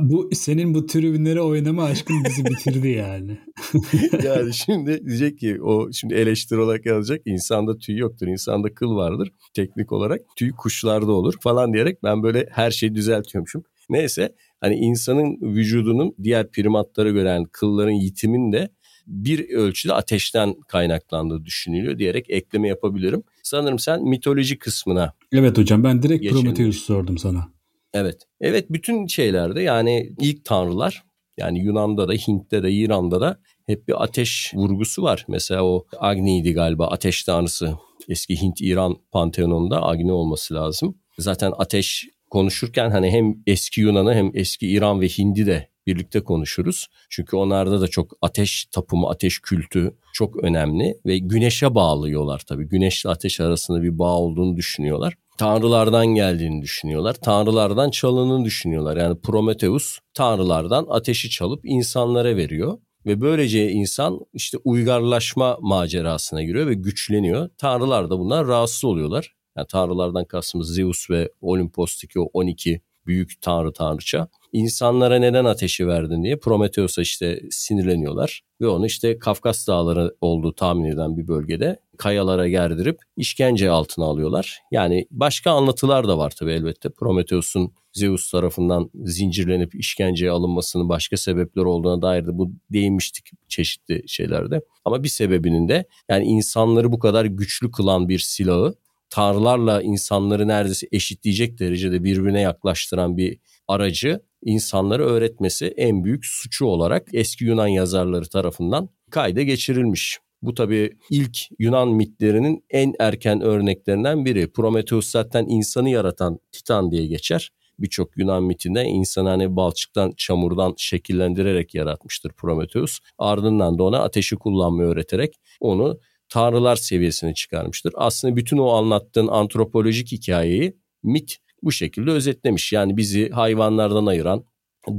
bu 0.01 0.31
senin 0.33 0.75
bu 0.75 0.87
tribünlere 0.87 1.41
oynama 1.41 1.85
aşkın 1.85 2.25
bizi 2.25 2.45
bitirdi 2.45 2.89
yani. 2.89 3.39
yani 4.25 4.55
şimdi 4.55 5.07
diyecek 5.07 5.39
ki 5.39 5.63
o 5.63 5.93
şimdi 5.93 6.15
eleştiri 6.15 6.61
olarak 6.61 6.87
yazacak 6.87 7.21
insanda 7.25 7.79
tüy 7.79 7.97
yoktur 7.97 8.27
insanda 8.27 8.75
kıl 8.75 8.97
vardır 8.97 9.33
teknik 9.55 9.93
olarak 9.93 10.21
tüy 10.37 10.51
kuşlarda 10.51 11.13
olur 11.13 11.35
falan 11.41 11.73
diyerek 11.73 12.03
ben 12.03 12.23
böyle 12.23 12.47
her 12.51 12.71
şeyi 12.71 12.95
düzeltiyormuşum. 12.95 13.63
Neyse 13.91 14.35
hani 14.61 14.75
insanın 14.75 15.55
vücudunun 15.57 16.15
diğer 16.23 16.51
primatlara 16.51 17.11
göre 17.11 17.29
yani 17.29 17.47
kılların 17.53 17.93
yitiminde 17.93 18.69
bir 19.07 19.49
ölçüde 19.49 19.93
ateşten 19.93 20.55
kaynaklandığı 20.69 21.45
düşünülüyor 21.45 21.99
diyerek 21.99 22.31
ekleme 22.31 22.69
yapabilirim. 22.69 23.23
Sanırım 23.43 23.79
sen 23.79 24.03
mitoloji 24.03 24.59
kısmına. 24.59 25.13
Evet 25.33 25.59
hocam 25.59 25.85
ben 25.85 26.03
direkt 26.03 26.31
Prometheus 26.31 26.77
sordum 26.77 27.19
sana. 27.19 27.49
Evet. 27.95 28.23
Evet 28.41 28.67
bütün 28.71 29.07
şeylerde 29.07 29.63
yani 29.63 30.13
ilk 30.21 30.45
tanrılar 30.45 31.05
yani 31.39 31.59
Yunan'da 31.59 32.09
da 32.09 32.13
Hint'te 32.13 32.63
de 32.63 32.73
İran'da 32.73 33.21
da 33.21 33.41
hep 33.67 33.89
bir 33.89 34.03
ateş 34.03 34.53
vurgusu 34.55 35.03
var. 35.03 35.25
Mesela 35.29 35.65
o 35.65 35.87
Agni'ydi 35.99 36.53
galiba 36.53 36.87
ateş 36.87 37.25
tanrısı. 37.25 37.75
Eski 38.09 38.43
Hint-İran 38.43 38.97
panteonunda 39.13 39.83
Agni 39.83 40.13
olması 40.13 40.55
lazım. 40.55 40.99
Zaten 41.19 41.53
ateş 41.59 42.09
konuşurken 42.31 42.91
hani 42.91 43.11
hem 43.11 43.35
eski 43.47 43.81
Yunan'ı 43.81 44.15
hem 44.15 44.31
eski 44.35 44.69
İran 44.69 45.01
ve 45.01 45.09
Hind'i 45.09 45.47
de 45.47 45.69
birlikte 45.87 46.21
konuşuruz. 46.21 46.87
Çünkü 47.11 47.37
onlarda 47.37 47.81
da 47.81 47.89
çok 47.89 48.13
ateş 48.23 48.65
tapımı, 48.65 49.09
ateş 49.09 49.39
kültü 49.39 49.95
çok 50.13 50.45
önemli 50.45 50.95
ve 51.07 51.19
güneşe 51.19 51.75
bağlıyorlar 51.75 52.43
tabii. 52.47 52.69
Güneşle 52.69 53.11
ateş 53.11 53.41
arasında 53.41 53.83
bir 53.83 53.99
bağ 53.99 54.19
olduğunu 54.19 54.57
düşünüyorlar. 54.57 55.15
Tanrılardan 55.39 56.07
geldiğini 56.07 56.63
düşünüyorlar. 56.63 57.15
Tanrılardan 57.15 57.91
çalındığını 57.91 58.45
düşünüyorlar. 58.45 58.97
Yani 58.97 59.21
Prometheus 59.21 59.99
tanrılardan 60.15 60.87
ateşi 60.89 61.31
çalıp 61.31 61.61
insanlara 61.65 62.37
veriyor. 62.37 62.79
Ve 63.07 63.21
böylece 63.21 63.71
insan 63.71 64.21
işte 64.33 64.59
uygarlaşma 64.65 65.59
macerasına 65.61 66.43
giriyor 66.43 66.67
ve 66.67 66.75
güçleniyor. 66.75 67.49
Tanrılar 67.59 68.11
da 68.11 68.19
bundan 68.19 68.49
rahatsız 68.49 68.85
oluyorlar. 68.85 69.35
Yani 69.57 69.67
tanrılardan 69.67 70.25
kastımız 70.25 70.75
Zeus 70.75 71.11
ve 71.11 71.31
Olimpos'taki 71.41 72.21
o 72.21 72.25
12 72.33 72.81
büyük 73.07 73.41
tanrı 73.41 73.73
tanrıça. 73.73 74.29
İnsanlara 74.53 75.19
neden 75.19 75.45
ateşi 75.45 75.87
verdin 75.87 76.23
diye 76.23 76.37
Prometheus'a 76.37 77.03
işte 77.03 77.41
sinirleniyorlar. 77.51 78.43
Ve 78.61 78.67
onu 78.67 78.87
işte 78.87 79.19
Kafkas 79.19 79.69
dağları 79.69 80.15
olduğu 80.21 80.55
tahmin 80.55 80.85
edilen 80.85 81.17
bir 81.17 81.29
bölgede 81.29 81.79
kayalara 81.99 82.49
gerdirip 82.49 82.99
işkence 83.17 83.71
altına 83.71 84.05
alıyorlar. 84.05 84.59
Yani 84.71 85.07
başka 85.11 85.51
anlatılar 85.51 86.09
da 86.09 86.19
var 86.19 86.31
tabii 86.31 86.53
elbette. 86.53 86.89
Prometheus'un 86.91 87.73
Zeus 87.93 88.31
tarafından 88.31 88.91
zincirlenip 88.95 89.75
işkenceye 89.75 90.31
alınmasının 90.31 90.89
başka 90.89 91.17
sebepler 91.17 91.63
olduğuna 91.63 92.03
dair 92.03 92.27
de 92.27 92.39
bu 92.39 92.53
değinmiştik 92.73 93.31
çeşitli 93.49 94.03
şeylerde. 94.09 94.61
Ama 94.85 95.03
bir 95.03 95.09
sebebinin 95.09 95.69
de 95.69 95.85
yani 96.09 96.25
insanları 96.25 96.93
bu 96.93 96.99
kadar 96.99 97.25
güçlü 97.25 97.71
kılan 97.71 98.09
bir 98.09 98.19
silahı 98.19 98.75
tanrılarla 99.15 99.83
insanları 99.83 100.49
neredeyse 100.49 100.87
eşitleyecek 100.93 101.59
derecede 101.59 102.05
birbirine 102.05 102.41
yaklaştıran 102.41 103.17
bir 103.17 103.39
aracı 103.69 104.21
insanları 104.43 105.05
öğretmesi 105.05 105.67
en 105.67 106.05
büyük 106.05 106.27
suçu 106.27 106.67
olarak 106.67 107.09
eski 107.13 107.45
Yunan 107.45 107.67
yazarları 107.67 108.29
tarafından 108.29 108.89
kayda 109.11 109.43
geçirilmiş. 109.43 110.19
Bu 110.43 110.55
tabii 110.55 110.93
ilk 111.11 111.39
Yunan 111.59 111.89
mitlerinin 111.89 112.65
en 112.71 112.95
erken 112.99 113.41
örneklerinden 113.41 114.25
biri. 114.25 114.53
Prometheus 114.53 115.11
zaten 115.11 115.47
insanı 115.49 115.91
yaratan 115.91 116.39
Titan 116.53 116.91
diye 116.91 117.07
geçer. 117.07 117.51
Birçok 117.79 118.17
Yunan 118.17 118.43
mitinde 118.45 118.85
insanı 118.85 119.29
hani 119.29 119.57
balçıktan, 119.57 120.13
çamurdan 120.17 120.75
şekillendirerek 120.77 121.75
yaratmıştır 121.75 122.33
Prometheus. 122.33 122.99
Ardından 123.19 123.79
da 123.79 123.83
ona 123.83 123.99
ateşi 123.99 124.37
kullanmayı 124.37 124.89
öğreterek 124.89 125.35
onu 125.61 125.99
tanrılar 126.35 126.77
seviyesine 126.77 127.35
çıkarmıştır. 127.35 127.93
Aslında 127.97 128.37
bütün 128.37 128.59
o 128.59 128.69
anlattığın 128.69 129.27
antropolojik 129.27 130.13
hikayeyi 130.13 130.77
mit 131.03 131.37
bu 131.63 131.73
şekilde 131.73 132.11
özetlemiş. 132.11 132.73
Yani 132.73 132.97
bizi 132.97 133.31
hayvanlardan 133.31 134.07
ayıran, 134.07 134.45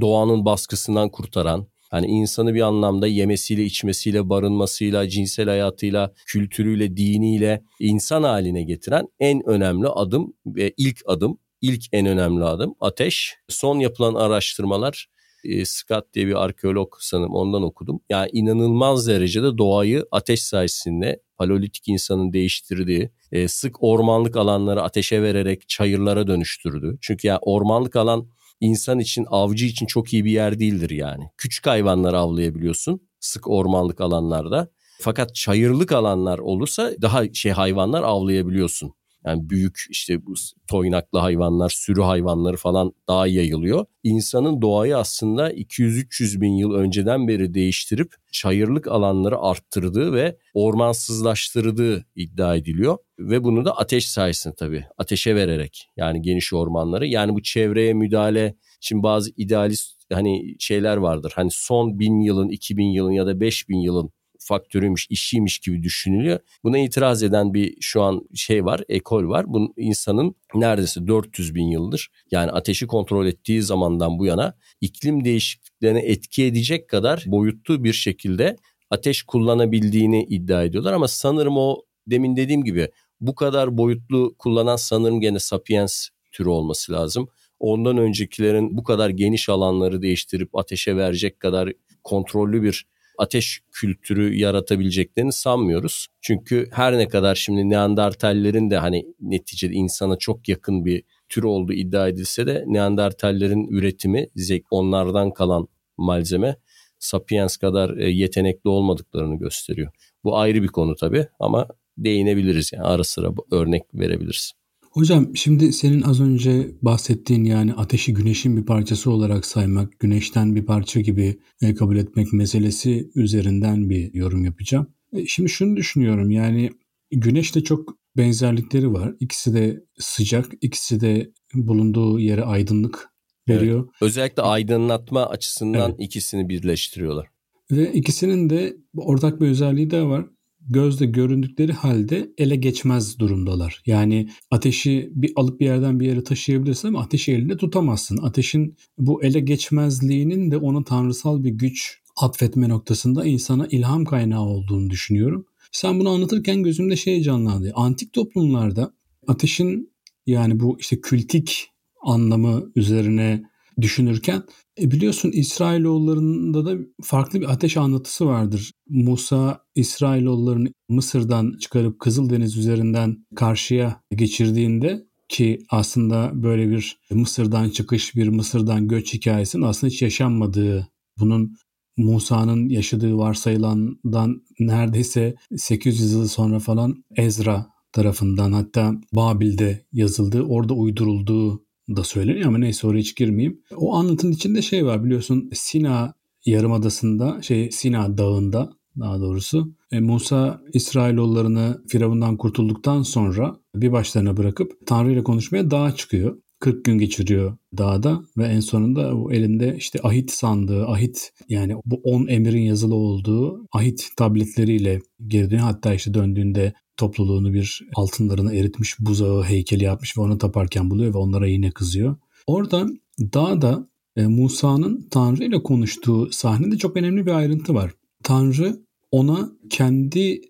doğanın 0.01 0.45
baskısından 0.45 1.09
kurtaran, 1.09 1.67
hani 1.91 2.07
insanı 2.07 2.53
bir 2.53 2.61
anlamda 2.61 3.07
yemesiyle, 3.07 3.63
içmesiyle, 3.63 4.29
barınmasıyla, 4.29 5.09
cinsel 5.09 5.49
hayatıyla, 5.49 6.13
kültürüyle, 6.25 6.97
diniyle 6.97 7.63
insan 7.79 8.23
haline 8.23 8.63
getiren 8.63 9.07
en 9.19 9.49
önemli 9.49 9.87
adım 9.87 10.33
ve 10.45 10.73
ilk 10.77 11.01
adım, 11.05 11.37
ilk 11.61 11.83
en 11.91 12.05
önemli 12.05 12.43
adım 12.43 12.75
ateş. 12.79 13.35
Son 13.49 13.79
yapılan 13.79 14.15
araştırmalar 14.15 15.07
e, 15.45 15.65
Scott 15.65 16.13
diye 16.13 16.27
bir 16.27 16.43
arkeolog 16.43 16.93
sanırım 16.99 17.33
ondan 17.33 17.63
okudum. 17.63 17.99
Yani 18.09 18.29
inanılmaz 18.33 19.07
derecede 19.07 19.57
doğayı 19.57 20.05
ateş 20.11 20.43
sayesinde 20.43 21.21
paleolitik 21.37 21.87
insanın 21.87 22.33
değiştirdiği, 22.33 23.09
e, 23.31 23.47
sık 23.47 23.83
ormanlık 23.83 24.37
alanları 24.37 24.81
ateşe 24.81 25.21
vererek 25.21 25.69
çayırlara 25.69 26.27
dönüştürdü. 26.27 26.97
Çünkü 27.01 27.27
ya 27.27 27.39
ormanlık 27.41 27.95
alan 27.95 28.27
insan 28.59 28.99
için, 28.99 29.25
avcı 29.29 29.65
için 29.65 29.85
çok 29.85 30.13
iyi 30.13 30.25
bir 30.25 30.31
yer 30.31 30.59
değildir 30.59 30.89
yani. 30.89 31.23
Küçük 31.37 31.67
hayvanları 31.67 32.17
avlayabiliyorsun 32.17 33.01
sık 33.25 33.47
ormanlık 33.47 34.01
alanlarda. 34.01 34.69
Fakat 35.01 35.35
çayırlık 35.35 35.91
alanlar 35.91 36.39
olursa 36.39 36.91
daha 37.01 37.33
şey 37.33 37.51
hayvanlar 37.51 38.03
avlayabiliyorsun. 38.03 38.93
Yani 39.25 39.49
büyük 39.49 39.85
işte 39.89 40.25
bu 40.25 40.33
toynaklı 40.67 41.19
hayvanlar, 41.19 41.69
sürü 41.75 42.01
hayvanları 42.01 42.57
falan 42.57 42.93
daha 43.07 43.27
yayılıyor. 43.27 43.85
İnsanın 44.03 44.61
doğayı 44.61 44.97
aslında 44.97 45.51
200-300 45.51 46.41
bin 46.41 46.53
yıl 46.53 46.73
önceden 46.73 47.27
beri 47.27 47.53
değiştirip 47.53 48.13
çayırlık 48.31 48.87
alanları 48.87 49.39
arttırdığı 49.39 50.13
ve 50.13 50.37
ormansızlaştırdığı 50.53 52.05
iddia 52.15 52.55
ediliyor. 52.55 52.97
Ve 53.19 53.43
bunu 53.43 53.65
da 53.65 53.77
ateş 53.77 54.09
sayesinde 54.09 54.55
tabii 54.55 54.85
ateşe 54.97 55.35
vererek 55.35 55.87
yani 55.97 56.21
geniş 56.21 56.53
ormanları 56.53 57.07
yani 57.07 57.33
bu 57.33 57.41
çevreye 57.41 57.93
müdahale 57.93 58.55
Şimdi 58.85 59.03
bazı 59.03 59.31
idealist 59.37 60.01
hani 60.13 60.55
şeyler 60.59 60.97
vardır. 60.97 61.33
Hani 61.35 61.49
son 61.51 61.99
bin 61.99 62.19
yılın, 62.19 62.49
iki 62.49 62.77
bin 62.77 62.89
yılın 62.89 63.11
ya 63.11 63.27
da 63.27 63.39
beş 63.39 63.69
bin 63.69 63.79
yılın 63.79 64.09
faktörüymüş, 64.45 65.07
işiymiş 65.09 65.59
gibi 65.59 65.83
düşünülüyor. 65.83 66.39
Buna 66.63 66.77
itiraz 66.77 67.23
eden 67.23 67.53
bir 67.53 67.77
şu 67.81 68.01
an 68.01 68.21
şey 68.35 68.65
var, 68.65 68.81
ekol 68.89 69.27
var. 69.27 69.45
Bunun 69.47 69.73
insanın 69.77 70.35
neredeyse 70.55 71.07
400 71.07 71.55
bin 71.55 71.67
yıldır 71.67 72.09
yani 72.31 72.51
ateşi 72.51 72.87
kontrol 72.87 73.25
ettiği 73.25 73.61
zamandan 73.61 74.19
bu 74.19 74.25
yana 74.25 74.57
iklim 74.81 75.25
değişikliklerine 75.25 75.99
etki 75.99 76.45
edecek 76.45 76.89
kadar 76.89 77.23
boyutlu 77.27 77.83
bir 77.83 77.93
şekilde 77.93 78.55
ateş 78.89 79.23
kullanabildiğini 79.23 80.23
iddia 80.23 80.63
ediyorlar. 80.63 80.93
Ama 80.93 81.07
sanırım 81.07 81.57
o 81.57 81.81
demin 82.07 82.35
dediğim 82.35 82.63
gibi 82.63 82.89
bu 83.21 83.35
kadar 83.35 83.77
boyutlu 83.77 84.35
kullanan 84.39 84.75
sanırım 84.75 85.21
gene 85.21 85.39
sapiens 85.39 86.07
türü 86.31 86.49
olması 86.49 86.91
lazım. 86.91 87.27
Ondan 87.59 87.97
öncekilerin 87.97 88.77
bu 88.77 88.83
kadar 88.83 89.09
geniş 89.09 89.49
alanları 89.49 90.01
değiştirip 90.01 90.55
ateşe 90.55 90.97
verecek 90.97 91.39
kadar 91.39 91.73
kontrollü 92.03 92.63
bir 92.63 92.85
ateş 93.17 93.61
kültürü 93.71 94.35
yaratabileceklerini 94.35 95.33
sanmıyoruz. 95.33 96.07
Çünkü 96.21 96.69
her 96.71 96.97
ne 96.97 97.07
kadar 97.07 97.35
şimdi 97.35 97.69
Neandertallerin 97.69 98.69
de 98.69 98.77
hani 98.77 99.05
neticede 99.21 99.73
insana 99.73 100.15
çok 100.17 100.49
yakın 100.49 100.85
bir 100.85 101.03
tür 101.29 101.43
olduğu 101.43 101.73
iddia 101.73 102.07
edilse 102.07 102.47
de 102.47 102.63
Neandertallerin 102.67 103.67
üretimi 103.67 104.27
onlardan 104.71 105.31
kalan 105.33 105.67
malzeme 105.97 106.55
Sapiens 106.99 107.57
kadar 107.57 107.97
e, 107.97 108.09
yetenekli 108.09 108.69
olmadıklarını 108.69 109.35
gösteriyor. 109.35 109.91
Bu 110.23 110.37
ayrı 110.37 110.63
bir 110.63 110.67
konu 110.67 110.95
tabii 110.95 111.27
ama 111.39 111.67
değinebiliriz 111.97 112.73
yani 112.73 112.85
ara 112.85 113.03
sıra 113.03 113.31
örnek 113.51 113.83
verebiliriz. 113.93 114.53
Hocam 114.95 115.35
şimdi 115.35 115.73
senin 115.73 116.01
az 116.01 116.21
önce 116.21 116.71
bahsettiğin 116.81 117.43
yani 117.43 117.73
ateşi 117.73 118.13
güneşin 118.13 118.57
bir 118.57 118.65
parçası 118.65 119.11
olarak 119.11 119.45
saymak, 119.45 119.99
güneşten 119.99 120.55
bir 120.55 120.65
parça 120.65 120.99
gibi 120.99 121.39
e, 121.61 121.75
kabul 121.75 121.97
etmek 121.97 122.33
meselesi 122.33 123.09
üzerinden 123.15 123.89
bir 123.89 124.13
yorum 124.13 124.45
yapacağım. 124.45 124.87
E, 125.13 125.25
şimdi 125.25 125.49
şunu 125.49 125.75
düşünüyorum 125.75 126.31
yani 126.31 126.69
güneşle 127.11 127.63
çok 127.63 127.97
benzerlikleri 128.17 128.93
var. 128.93 129.15
İkisi 129.19 129.53
de 129.53 129.83
sıcak, 129.99 130.51
ikisi 130.61 131.01
de 131.01 131.31
bulunduğu 131.53 132.19
yere 132.19 132.43
aydınlık 132.43 133.09
veriyor. 133.47 133.79
Evet. 133.79 134.01
Özellikle 134.01 134.41
aydınlatma 134.41 135.25
açısından 135.25 135.89
evet. 135.89 135.99
ikisini 135.99 136.49
birleştiriyorlar. 136.49 137.27
Ve 137.71 137.93
ikisinin 137.93 138.49
de 138.49 138.77
ortak 138.97 139.41
bir 139.41 139.47
özelliği 139.47 139.91
de 139.91 140.01
var 140.03 140.25
gözle 140.69 141.05
göründükleri 141.05 141.73
halde 141.73 142.31
ele 142.37 142.55
geçmez 142.55 143.19
durumdalar. 143.19 143.81
Yani 143.85 144.29
ateşi 144.51 145.09
bir 145.15 145.33
alıp 145.35 145.59
bir 145.59 145.65
yerden 145.65 145.99
bir 145.99 146.07
yere 146.07 146.23
taşıyabilirsin 146.23 146.87
ama 146.87 147.01
ateşi 147.01 147.31
elinde 147.31 147.57
tutamazsın. 147.57 148.17
Ateşin 148.17 148.75
bu 148.97 149.23
ele 149.23 149.39
geçmezliğinin 149.39 150.51
de 150.51 150.57
ona 150.57 150.83
tanrısal 150.83 151.43
bir 151.43 151.49
güç 151.49 151.99
atfetme 152.17 152.69
noktasında 152.69 153.25
insana 153.25 153.67
ilham 153.67 154.05
kaynağı 154.05 154.43
olduğunu 154.43 154.89
düşünüyorum. 154.89 155.45
Sen 155.71 155.99
bunu 155.99 156.09
anlatırken 156.09 156.63
gözümde 156.63 156.95
şey 156.95 157.21
canlandı. 157.21 157.71
Antik 157.75 158.13
toplumlarda 158.13 158.93
ateşin 159.27 159.95
yani 160.25 160.59
bu 160.59 160.77
işte 160.79 161.01
kültik 161.01 161.67
anlamı 162.01 162.71
üzerine 162.75 163.43
düşünürken 163.81 164.43
e 164.81 164.91
biliyorsun 164.91 165.31
İsrailoğullarında 165.31 166.65
da 166.65 166.77
farklı 167.03 167.41
bir 167.41 167.49
ateş 167.49 167.77
anlatısı 167.77 168.25
vardır. 168.25 168.71
Musa 168.89 169.59
İsrailoğullarını 169.75 170.69
Mısır'dan 170.89 171.57
çıkarıp 171.59 171.99
Kızıldeniz 171.99 172.57
üzerinden 172.57 173.25
karşıya 173.35 174.01
geçirdiğinde 174.15 175.05
ki 175.29 175.59
aslında 175.69 176.31
böyle 176.33 176.69
bir 176.69 176.99
Mısır'dan 177.11 177.69
çıkış, 177.69 178.15
bir 178.15 178.27
Mısır'dan 178.27 178.87
göç 178.87 179.13
hikayesinin 179.13 179.63
aslında 179.63 179.91
hiç 179.91 180.01
yaşanmadığı, 180.01 180.87
bunun 181.19 181.55
Musa'nın 181.97 182.69
yaşadığı 182.69 183.17
varsayılandan 183.17 184.41
neredeyse 184.59 185.35
800 185.57 186.11
yıl 186.13 186.27
sonra 186.27 186.59
falan 186.59 187.03
Ezra 187.15 187.67
tarafından 187.91 188.51
hatta 188.51 188.93
Babil'de 189.13 189.85
yazıldığı, 189.91 190.43
orada 190.43 190.73
uydurulduğu 190.73 191.64
da 191.89 192.03
söyleniyor 192.03 192.47
ama 192.47 192.57
neyse 192.57 192.87
oraya 192.87 192.99
hiç 192.99 193.15
girmeyeyim. 193.15 193.61
O 193.75 193.95
anlatının 193.95 194.31
içinde 194.31 194.61
şey 194.61 194.85
var 194.85 195.03
biliyorsun 195.03 195.49
Sina 195.53 196.13
Yarımadası'nda 196.45 197.41
şey 197.41 197.71
Sina 197.71 198.17
Dağı'nda 198.17 198.73
daha 198.99 199.21
doğrusu 199.21 199.73
e, 199.91 199.99
Musa 199.99 200.61
İsrailoğullarını 200.73 201.81
Firavundan 201.87 202.37
kurtulduktan 202.37 203.01
sonra 203.01 203.55
bir 203.75 203.91
başlarına 203.91 204.37
bırakıp 204.37 204.87
Tanrı 204.87 205.11
ile 205.11 205.23
konuşmaya 205.23 205.71
dağa 205.71 205.95
çıkıyor. 205.95 206.37
40 206.65 206.85
gün 206.85 206.97
geçiriyor 206.97 207.57
dağda 207.77 208.23
ve 208.37 208.45
en 208.45 208.59
sonunda 208.59 209.15
o 209.15 209.31
elinde 209.31 209.75
işte 209.77 209.99
ahit 210.03 210.31
sandığı, 210.31 210.87
ahit 210.87 211.33
yani 211.49 211.75
bu 211.85 212.01
10 212.03 212.27
emirin 212.27 212.61
yazılı 212.61 212.95
olduğu 212.95 213.67
ahit 213.71 214.09
tabletleriyle 214.17 215.01
geri 215.27 215.51
dönüyor. 215.51 215.65
Hatta 215.65 215.93
işte 215.93 216.13
döndüğünde 216.13 216.73
topluluğunu 216.97 217.53
bir 217.53 217.81
altınlarını 217.95 218.55
eritmiş 218.55 218.99
buzağı 218.99 219.43
heykeli 219.43 219.83
yapmış 219.83 220.17
ve 220.17 220.21
onu 220.21 220.37
taparken 220.37 220.89
buluyor 220.89 221.13
ve 221.13 221.17
onlara 221.17 221.47
yine 221.47 221.71
kızıyor. 221.71 222.15
Orada 222.47 222.87
dağda 223.19 223.87
e, 224.15 224.27
Musa'nın 224.27 225.07
Tanrı 225.11 225.43
ile 225.43 225.63
konuştuğu 225.63 226.31
sahnede 226.31 226.77
çok 226.77 226.97
önemli 226.97 227.25
bir 227.25 227.31
ayrıntı 227.31 227.73
var. 227.73 227.91
Tanrı 228.23 228.79
ona 229.11 229.51
kendi 229.69 230.41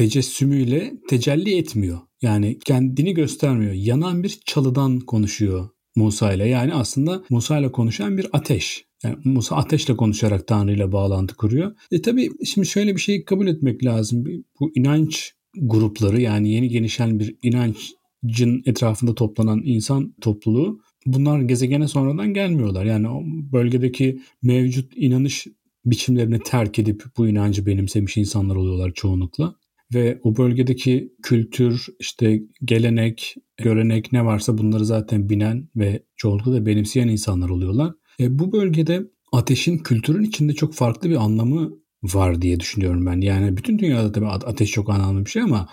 tecessümüyle 0.00 0.92
tecelli 1.08 1.56
etmiyor. 1.56 1.98
Yani 2.22 2.58
kendini 2.64 3.14
göstermiyor. 3.14 3.72
Yanan 3.72 4.22
bir 4.22 4.40
çalıdan 4.44 5.00
konuşuyor 5.00 5.68
Musa 5.96 6.32
ile. 6.32 6.48
Yani 6.48 6.74
aslında 6.74 7.24
Musa 7.30 7.58
ile 7.58 7.72
konuşan 7.72 8.18
bir 8.18 8.26
ateş. 8.32 8.84
Yani 9.04 9.16
Musa 9.24 9.56
ateşle 9.56 9.96
konuşarak 9.96 10.46
Tanrı 10.46 10.72
ile 10.72 10.92
bağlantı 10.92 11.36
kuruyor. 11.36 11.72
E 11.90 12.02
tabi 12.02 12.30
şimdi 12.44 12.66
şöyle 12.66 12.96
bir 12.96 13.00
şey 13.00 13.24
kabul 13.24 13.46
etmek 13.46 13.84
lazım. 13.84 14.24
Bu 14.60 14.72
inanç 14.74 15.32
grupları 15.56 16.20
yani 16.20 16.52
yeni 16.52 16.68
genişleyen 16.68 17.18
bir 17.18 17.36
inancın 17.42 18.62
etrafında 18.66 19.14
toplanan 19.14 19.62
insan 19.64 20.14
topluluğu 20.20 20.80
bunlar 21.06 21.40
gezegene 21.40 21.88
sonradan 21.88 22.34
gelmiyorlar. 22.34 22.84
Yani 22.84 23.08
o 23.08 23.22
bölgedeki 23.52 24.20
mevcut 24.42 24.92
inanış 24.96 25.46
biçimlerini 25.84 26.38
terk 26.38 26.78
edip 26.78 27.04
bu 27.16 27.28
inancı 27.28 27.66
benimsemiş 27.66 28.16
insanlar 28.16 28.56
oluyorlar 28.56 28.92
çoğunlukla. 28.94 29.59
Ve 29.94 30.20
o 30.22 30.36
bölgedeki 30.36 31.12
kültür, 31.22 31.86
işte 31.98 32.42
gelenek, 32.64 33.34
görenek 33.56 34.12
ne 34.12 34.24
varsa 34.24 34.58
bunları 34.58 34.84
zaten 34.84 35.28
binen 35.28 35.68
ve 35.76 36.02
çoğunlukla 36.16 36.52
da 36.52 36.66
benimseyen 36.66 37.08
insanlar 37.08 37.48
oluyorlar. 37.48 37.92
E, 38.20 38.38
bu 38.38 38.52
bölgede 38.52 39.02
ateşin 39.32 39.78
kültürün 39.78 40.22
içinde 40.22 40.52
çok 40.52 40.74
farklı 40.74 41.10
bir 41.10 41.16
anlamı 41.16 41.80
var 42.02 42.42
diye 42.42 42.60
düşünüyorum 42.60 43.06
ben. 43.06 43.20
Yani 43.20 43.56
bütün 43.56 43.78
dünyada 43.78 44.12
tabii 44.12 44.26
ateş 44.26 44.70
çok 44.70 44.90
anlamlı 44.90 45.24
bir 45.24 45.30
şey 45.30 45.42
ama 45.42 45.68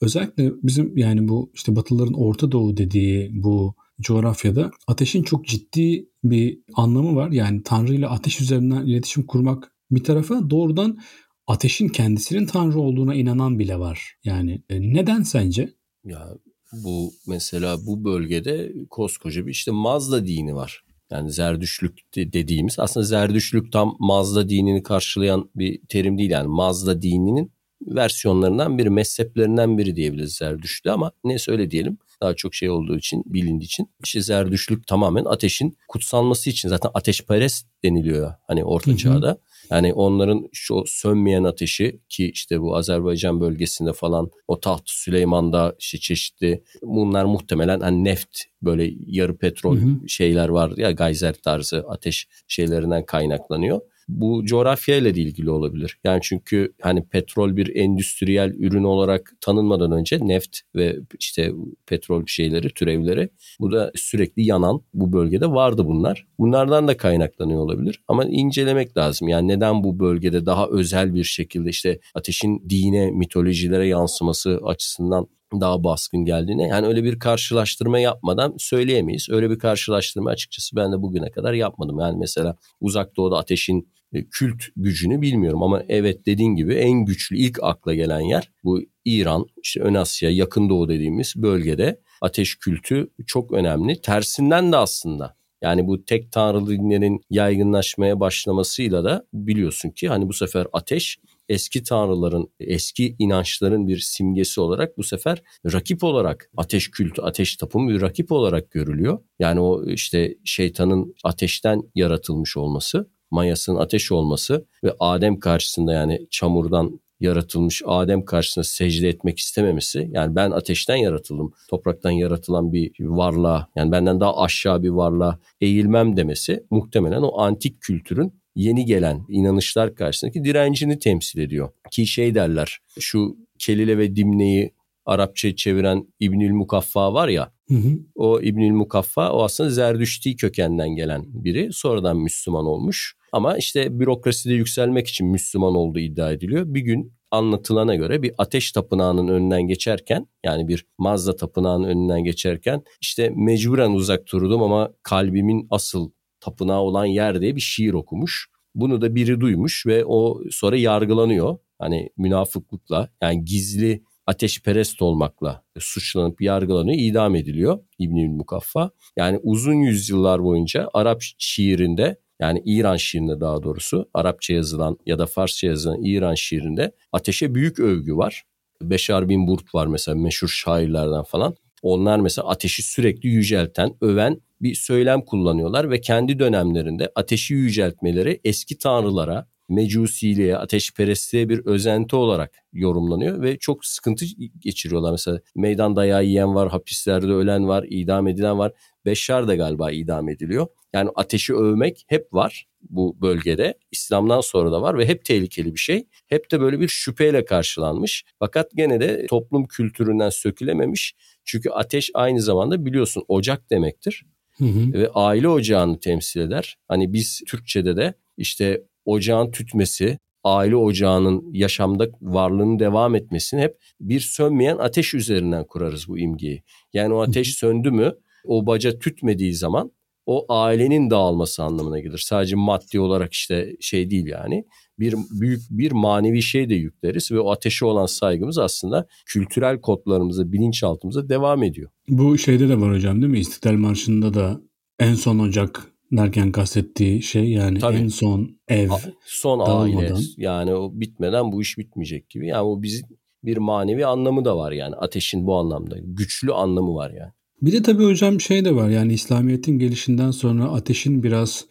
özellikle 0.00 0.52
bizim 0.62 0.98
yani 0.98 1.28
bu 1.28 1.50
işte 1.54 1.76
Batılıların 1.76 2.14
Orta 2.14 2.52
Doğu 2.52 2.76
dediği 2.76 3.30
bu 3.42 3.74
coğrafyada 4.00 4.70
ateşin 4.86 5.22
çok 5.22 5.46
ciddi 5.46 6.08
bir 6.24 6.58
anlamı 6.74 7.16
var. 7.16 7.30
Yani 7.30 7.62
Tanrı 7.62 7.94
ile 7.94 8.06
ateş 8.06 8.40
üzerinden 8.40 8.86
iletişim 8.86 9.26
kurmak 9.26 9.72
bir 9.90 10.04
tarafa 10.04 10.50
doğrudan 10.50 10.98
ateşin 11.46 11.88
kendisinin 11.88 12.46
Tanrı 12.46 12.80
olduğuna 12.80 13.14
inanan 13.14 13.58
bile 13.58 13.78
var. 13.78 14.16
Yani 14.24 14.62
e, 14.70 14.80
neden 14.80 15.22
sence? 15.22 15.74
Ya 16.04 16.28
bu 16.72 17.12
mesela 17.26 17.86
bu 17.86 18.04
bölgede 18.04 18.72
koskoca 18.90 19.46
bir 19.46 19.50
işte 19.50 19.70
Mazda 19.70 20.26
dini 20.26 20.54
var. 20.54 20.84
Yani 21.10 21.32
Zerdüşlük 21.32 21.98
dediğimiz 22.16 22.78
aslında 22.78 23.06
Zerdüşlük 23.06 23.72
tam 23.72 23.96
Mazda 24.00 24.48
dinini 24.48 24.82
karşılayan 24.82 25.50
bir 25.54 25.80
terim 25.88 26.18
değil. 26.18 26.30
Yani 26.30 26.48
Mazda 26.48 27.02
dininin 27.02 27.52
versiyonlarından 27.86 28.78
biri, 28.78 28.90
mezheplerinden 28.90 29.78
biri 29.78 29.96
diyebiliriz 29.96 30.34
Zerdüşlü 30.34 30.90
ama 30.90 31.12
neyse 31.24 31.52
öyle 31.52 31.70
diyelim. 31.70 31.98
Daha 32.22 32.34
çok 32.34 32.54
şey 32.54 32.70
olduğu 32.70 32.98
için, 32.98 33.22
bilindiği 33.26 33.64
için. 33.64 33.90
İşte 34.04 34.20
Zerdüşlük 34.20 34.86
tamamen 34.86 35.24
ateşin 35.24 35.76
kutsanması 35.88 36.50
için 36.50 36.68
zaten 36.68 36.90
ateşperest 36.94 37.66
deniliyor 37.84 38.34
hani 38.46 38.64
orta 38.64 38.96
çağda. 38.96 39.38
Yani 39.70 39.92
onların 39.92 40.48
şu 40.52 40.82
sönmeyen 40.86 41.44
ateşi 41.44 42.00
ki 42.08 42.30
işte 42.30 42.60
bu 42.60 42.76
Azerbaycan 42.76 43.40
bölgesinde 43.40 43.92
falan 43.92 44.30
o 44.48 44.60
taht 44.60 44.82
Süleyman'da 44.86 45.76
işte 45.78 45.98
çeşitli 45.98 46.62
bunlar 46.82 47.24
muhtemelen 47.24 47.80
hani 47.80 48.04
neft 48.04 48.38
böyle 48.62 48.92
yarı 49.06 49.38
petrol 49.38 49.76
hı 49.76 49.80
hı. 49.80 50.08
şeyler 50.08 50.48
var 50.48 50.72
ya 50.76 50.90
gayzer 50.90 51.34
tarzı 51.34 51.84
ateş 51.88 52.28
şeylerinden 52.48 53.06
kaynaklanıyor 53.06 53.80
bu 54.08 54.44
coğrafyayla 54.44 55.14
da 55.14 55.20
ilgili 55.20 55.50
olabilir. 55.50 55.98
Yani 56.04 56.20
çünkü 56.22 56.72
hani 56.80 57.04
petrol 57.08 57.56
bir 57.56 57.76
endüstriyel 57.76 58.54
ürün 58.58 58.84
olarak 58.84 59.32
tanınmadan 59.40 59.92
önce 59.92 60.18
neft 60.22 60.58
ve 60.76 60.96
işte 61.18 61.52
petrol 61.86 62.26
şeyleri, 62.26 62.70
türevleri 62.70 63.28
bu 63.60 63.72
da 63.72 63.92
sürekli 63.94 64.46
yanan 64.46 64.80
bu 64.94 65.12
bölgede 65.12 65.46
vardı 65.46 65.86
bunlar. 65.86 66.26
Bunlardan 66.38 66.88
da 66.88 66.96
kaynaklanıyor 66.96 67.60
olabilir 67.60 68.02
ama 68.08 68.24
incelemek 68.24 68.96
lazım. 68.96 69.28
Yani 69.28 69.48
neden 69.48 69.84
bu 69.84 69.98
bölgede 69.98 70.46
daha 70.46 70.68
özel 70.68 71.14
bir 71.14 71.24
şekilde 71.24 71.70
işte 71.70 71.98
ateşin 72.14 72.62
dine, 72.68 73.10
mitolojilere 73.10 73.86
yansıması 73.86 74.60
açısından 74.64 75.28
daha 75.60 75.84
baskın 75.84 76.24
geldiğini 76.24 76.68
yani 76.68 76.86
öyle 76.86 77.04
bir 77.04 77.18
karşılaştırma 77.18 77.98
yapmadan 77.98 78.54
söyleyemeyiz. 78.58 79.26
Öyle 79.30 79.50
bir 79.50 79.58
karşılaştırma 79.58 80.30
açıkçası 80.30 80.76
ben 80.76 80.92
de 80.92 81.02
bugüne 81.02 81.30
kadar 81.30 81.52
yapmadım. 81.52 81.98
Yani 81.98 82.18
mesela 82.18 82.56
uzak 82.80 83.16
doğuda 83.16 83.38
ateşin 83.38 83.88
e, 84.12 84.24
kült 84.24 84.62
gücünü 84.76 85.20
bilmiyorum 85.20 85.62
ama 85.62 85.82
evet 85.88 86.26
dediğin 86.26 86.56
gibi 86.56 86.74
en 86.74 87.04
güçlü 87.04 87.36
ilk 87.36 87.58
akla 87.62 87.94
gelen 87.94 88.20
yer 88.20 88.50
bu 88.64 88.80
İran, 89.04 89.46
işte 89.62 89.80
Ön 89.80 89.94
Asya, 89.94 90.30
Yakın 90.30 90.68
Doğu 90.68 90.88
dediğimiz 90.88 91.34
bölgede 91.36 92.00
ateş 92.20 92.56
kültü 92.58 93.10
çok 93.26 93.52
önemli. 93.52 94.00
Tersinden 94.00 94.72
de 94.72 94.76
aslında 94.76 95.36
yani 95.62 95.86
bu 95.86 96.04
tek 96.04 96.32
tanrılı 96.32 96.70
dinlerin 96.70 97.20
yaygınlaşmaya 97.30 98.20
başlamasıyla 98.20 99.04
da 99.04 99.26
biliyorsun 99.32 99.90
ki 99.90 100.08
hani 100.08 100.28
bu 100.28 100.32
sefer 100.32 100.66
ateş 100.72 101.18
eski 101.52 101.82
tanrıların, 101.82 102.48
eski 102.60 103.16
inançların 103.18 103.88
bir 103.88 103.98
simgesi 103.98 104.60
olarak 104.60 104.98
bu 104.98 105.02
sefer 105.02 105.42
rakip 105.72 106.04
olarak 106.04 106.50
ateş 106.56 106.90
kültü, 106.90 107.22
ateş 107.22 107.56
tapımı 107.56 107.90
bir 107.90 108.00
rakip 108.00 108.32
olarak 108.32 108.70
görülüyor. 108.70 109.18
Yani 109.38 109.60
o 109.60 109.84
işte 109.86 110.34
şeytanın 110.44 111.14
ateşten 111.24 111.82
yaratılmış 111.94 112.56
olması, 112.56 113.10
mayasının 113.30 113.78
ateş 113.78 114.12
olması 114.12 114.66
ve 114.84 114.94
Adem 115.00 115.38
karşısında 115.38 115.92
yani 115.92 116.26
çamurdan 116.30 117.00
yaratılmış 117.20 117.82
Adem 117.86 118.24
karşısında 118.24 118.64
secde 118.64 119.08
etmek 119.08 119.38
istememesi 119.38 120.10
yani 120.12 120.36
ben 120.36 120.50
ateşten 120.50 120.96
yaratıldım 120.96 121.52
topraktan 121.70 122.10
yaratılan 122.10 122.72
bir 122.72 122.92
varlığa 123.00 123.68
yani 123.76 123.92
benden 123.92 124.20
daha 124.20 124.36
aşağı 124.36 124.82
bir 124.82 124.88
varlığa 124.88 125.38
eğilmem 125.60 126.16
demesi 126.16 126.66
muhtemelen 126.70 127.22
o 127.22 127.40
antik 127.40 127.80
kültürün 127.80 128.41
yeni 128.54 128.84
gelen 128.84 129.26
inanışlar 129.28 129.94
karşısındaki 129.94 130.44
direncini 130.44 130.98
temsil 130.98 131.38
ediyor. 131.38 131.70
Ki 131.90 132.06
şey 132.06 132.34
derler 132.34 132.78
şu 133.00 133.36
Kelile 133.58 133.98
ve 133.98 134.16
Dimne'yi 134.16 134.74
Arapça 135.06 135.56
çeviren 135.56 136.06
İbnül 136.20 136.50
Mukaffa 136.50 137.14
var 137.14 137.28
ya 137.28 137.52
hı 137.68 137.74
hı. 137.74 137.98
o 138.14 138.40
İbnül 138.40 138.70
Mukaffa 138.70 139.32
o 139.32 139.42
aslında 139.42 139.70
Zerdüşti 139.70 140.36
kökenden 140.36 140.88
gelen 140.88 141.24
biri 141.26 141.72
sonradan 141.72 142.16
Müslüman 142.16 142.66
olmuş. 142.66 143.16
Ama 143.32 143.56
işte 143.56 144.00
bürokraside 144.00 144.54
yükselmek 144.54 145.08
için 145.08 145.26
Müslüman 145.26 145.74
olduğu 145.74 145.98
iddia 145.98 146.32
ediliyor. 146.32 146.64
Bir 146.66 146.80
gün 146.80 147.12
anlatılana 147.30 147.94
göre 147.94 148.22
bir 148.22 148.32
ateş 148.38 148.72
tapınağının 148.72 149.28
önünden 149.28 149.62
geçerken 149.62 150.26
yani 150.44 150.68
bir 150.68 150.86
Mazda 150.98 151.36
tapınağının 151.36 151.88
önünden 151.88 152.24
geçerken 152.24 152.82
işte 153.00 153.32
mecburen 153.36 153.90
uzak 153.90 154.32
durdum 154.32 154.62
ama 154.62 154.92
kalbimin 155.02 155.66
asıl 155.70 156.10
tapınağı 156.42 156.80
olan 156.80 157.04
yer 157.04 157.40
diye 157.40 157.56
bir 157.56 157.60
şiir 157.60 157.92
okumuş. 157.92 158.48
Bunu 158.74 159.00
da 159.00 159.14
biri 159.14 159.40
duymuş 159.40 159.86
ve 159.86 160.04
o 160.04 160.40
sonra 160.50 160.76
yargılanıyor. 160.76 161.58
Hani 161.78 162.10
münafıklıkla 162.16 163.08
yani 163.22 163.44
gizli 163.44 164.02
ateşperest 164.26 165.02
olmakla 165.02 165.64
suçlanıp 165.78 166.42
yargılanıyor, 166.42 166.98
idam 166.98 167.36
ediliyor 167.36 167.78
İbnül 167.98 168.28
Mukaffa. 168.28 168.90
Yani 169.16 169.40
uzun 169.42 169.74
yüzyıllar 169.74 170.44
boyunca 170.44 170.88
Arap 170.92 171.22
şiirinde 171.38 172.20
yani 172.40 172.62
İran 172.64 172.96
şiirinde 172.96 173.40
daha 173.40 173.62
doğrusu 173.62 174.08
Arapça 174.14 174.54
yazılan 174.54 174.98
ya 175.06 175.18
da 175.18 175.26
Farsça 175.26 175.66
yazılan 175.66 176.02
İran 176.02 176.34
şiirinde 176.34 176.92
ateşe 177.12 177.54
büyük 177.54 177.80
övgü 177.80 178.16
var. 178.16 178.44
Beşar 178.82 179.28
bin 179.28 179.46
Burt 179.46 179.74
var 179.74 179.86
mesela 179.86 180.14
meşhur 180.18 180.48
şairlerden 180.48 181.22
falan. 181.22 181.54
Onlar 181.82 182.20
mesela 182.20 182.48
ateşi 182.48 182.82
sürekli 182.82 183.28
yücelten, 183.28 183.94
öven 184.00 184.40
bir 184.60 184.74
söylem 184.74 185.20
kullanıyorlar 185.20 185.90
ve 185.90 186.00
kendi 186.00 186.38
dönemlerinde 186.38 187.12
ateşi 187.14 187.54
yüceltmeleri 187.54 188.40
eski 188.44 188.78
tanrılara, 188.78 189.48
mecusiliğe, 189.74 190.56
ateşperestliğe 190.56 191.48
bir 191.48 191.58
özenti 191.66 192.16
olarak 192.16 192.52
yorumlanıyor 192.72 193.42
ve 193.42 193.58
çok 193.58 193.84
sıkıntı 193.84 194.24
geçiriyorlar. 194.58 195.10
Mesela 195.10 195.40
meydan 195.56 195.96
dayağı 195.96 196.24
yiyen 196.24 196.54
var, 196.54 196.70
hapislerde 196.70 197.26
ölen 197.26 197.68
var, 197.68 197.86
idam 197.88 198.28
edilen 198.28 198.58
var. 198.58 198.72
Beşşar 199.04 199.48
da 199.48 199.54
galiba 199.54 199.90
idam 199.90 200.28
ediliyor. 200.28 200.66
Yani 200.92 201.10
ateşi 201.14 201.54
övmek 201.54 202.04
hep 202.06 202.32
var 202.32 202.66
bu 202.90 203.16
bölgede. 203.20 203.74
İslam'dan 203.90 204.40
sonra 204.40 204.72
da 204.72 204.82
var 204.82 204.98
ve 204.98 205.08
hep 205.08 205.24
tehlikeli 205.24 205.74
bir 205.74 205.80
şey. 205.80 206.06
Hep 206.26 206.50
de 206.50 206.60
böyle 206.60 206.80
bir 206.80 206.88
şüpheyle 206.88 207.44
karşılanmış. 207.44 208.24
Fakat 208.38 208.70
gene 208.74 209.00
de 209.00 209.26
toplum 209.26 209.66
kültüründen 209.66 210.30
sökülememiş. 210.30 211.14
Çünkü 211.44 211.70
ateş 211.70 212.10
aynı 212.14 212.40
zamanda 212.40 212.86
biliyorsun 212.86 213.24
ocak 213.28 213.70
demektir. 213.70 214.24
Hı 214.58 214.64
hı. 214.64 214.92
Ve 214.92 215.08
aile 215.14 215.48
ocağını 215.48 216.00
temsil 216.00 216.40
eder. 216.40 216.76
Hani 216.88 217.12
biz 217.12 217.42
Türkçe'de 217.48 217.96
de 217.96 218.14
işte 218.36 218.82
ocağın 219.04 219.50
tütmesi, 219.50 220.18
aile 220.44 220.76
ocağının 220.76 221.52
yaşamda 221.52 222.08
varlığının 222.20 222.78
devam 222.78 223.14
etmesini 223.14 223.60
hep 223.60 223.76
bir 224.00 224.20
sönmeyen 224.20 224.76
ateş 224.78 225.14
üzerinden 225.14 225.64
kurarız 225.64 226.08
bu 226.08 226.18
imgeyi. 226.18 226.62
Yani 226.92 227.14
o 227.14 227.20
ateş 227.20 227.54
söndü 227.54 227.90
mü 227.90 228.12
o 228.44 228.66
baca 228.66 228.98
tütmediği 228.98 229.54
zaman 229.54 229.92
o 230.26 230.46
ailenin 230.48 231.10
dağılması 231.10 231.62
anlamına 231.62 232.00
gelir. 232.00 232.18
Sadece 232.18 232.56
maddi 232.56 233.00
olarak 233.00 233.32
işte 233.32 233.76
şey 233.80 234.10
değil 234.10 234.26
yani. 234.26 234.64
Bir 234.98 235.14
büyük 235.30 235.60
bir 235.70 235.92
manevi 235.92 236.42
şey 236.42 236.68
de 236.68 236.74
yükleriz 236.74 237.32
ve 237.32 237.40
o 237.40 237.50
ateşe 237.50 237.84
olan 237.84 238.06
saygımız 238.06 238.58
aslında 238.58 239.06
kültürel 239.26 239.80
kodlarımıza, 239.80 240.52
bilinçaltımıza 240.52 241.28
devam 241.28 241.62
ediyor. 241.62 241.90
Bu 242.08 242.38
şeyde 242.38 242.68
de 242.68 242.80
var 242.80 242.94
hocam 242.94 243.22
değil 243.22 243.32
mi? 243.32 243.38
İstiklal 243.38 243.72
Marşı'nda 243.72 244.34
da 244.34 244.60
en 244.98 245.14
son 245.14 245.38
Ocak 245.38 245.91
derken 246.12 246.52
kastettiği 246.52 247.22
şey 247.22 247.50
yani 247.50 247.78
Tabii. 247.78 247.96
en 247.96 248.08
son 248.08 248.56
ev, 248.68 248.90
son 249.24 249.58
aile 249.58 250.14
yani 250.36 250.74
o 250.74 250.90
bitmeden 250.94 251.52
bu 251.52 251.62
iş 251.62 251.78
bitmeyecek 251.78 252.30
gibi. 252.30 252.46
Yani 252.46 252.62
o 252.62 252.82
bizim 252.82 253.06
bir 253.44 253.56
manevi 253.56 254.06
anlamı 254.06 254.44
da 254.44 254.56
var 254.56 254.72
yani 254.72 254.94
ateşin 254.96 255.46
bu 255.46 255.56
anlamda 255.56 255.96
güçlü 256.02 256.52
anlamı 256.52 256.94
var 256.94 257.10
yani. 257.10 257.32
Bir 257.62 257.72
de 257.72 257.82
tabii 257.82 258.04
hocam 258.04 258.40
şey 258.40 258.64
de 258.64 258.74
var 258.74 258.88
yani 258.88 259.12
İslamiyet'in 259.12 259.78
gelişinden 259.78 260.30
sonra 260.30 260.64
ateşin 260.64 261.22
biraz 261.22 261.66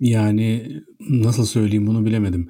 yani 0.00 0.80
nasıl 1.10 1.46
söyleyeyim 1.46 1.86
bunu 1.86 2.06
bilemedim. 2.06 2.48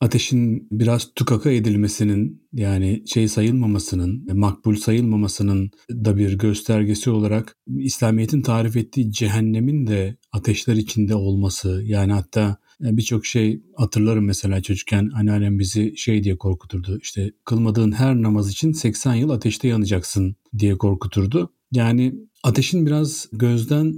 Ateşin 0.00 0.68
biraz 0.70 1.14
tukaka 1.14 1.50
edilmesinin 1.50 2.42
yani 2.52 3.02
şey 3.06 3.28
sayılmamasının, 3.28 4.38
makbul 4.38 4.76
sayılmamasının 4.76 5.70
da 5.90 6.16
bir 6.16 6.38
göstergesi 6.38 7.10
olarak 7.10 7.56
İslamiyet'in 7.78 8.42
tarif 8.42 8.76
ettiği 8.76 9.12
cehennemin 9.12 9.86
de 9.86 10.16
ateşler 10.32 10.74
içinde 10.74 11.14
olması 11.14 11.82
yani 11.84 12.12
hatta 12.12 12.56
birçok 12.80 13.26
şey 13.26 13.62
hatırlarım 13.76 14.24
mesela 14.24 14.62
çocukken 14.62 15.10
anneannem 15.14 15.58
bizi 15.58 15.96
şey 15.96 16.24
diye 16.24 16.36
korkuturdu. 16.36 16.98
İşte 17.02 17.30
kılmadığın 17.44 17.92
her 17.92 18.22
namaz 18.22 18.50
için 18.50 18.72
80 18.72 19.14
yıl 19.14 19.30
ateşte 19.30 19.68
yanacaksın 19.68 20.36
diye 20.58 20.78
korkuturdu. 20.78 21.52
Yani 21.72 22.14
ateşin 22.42 22.86
biraz 22.86 23.28
gözden 23.32 23.94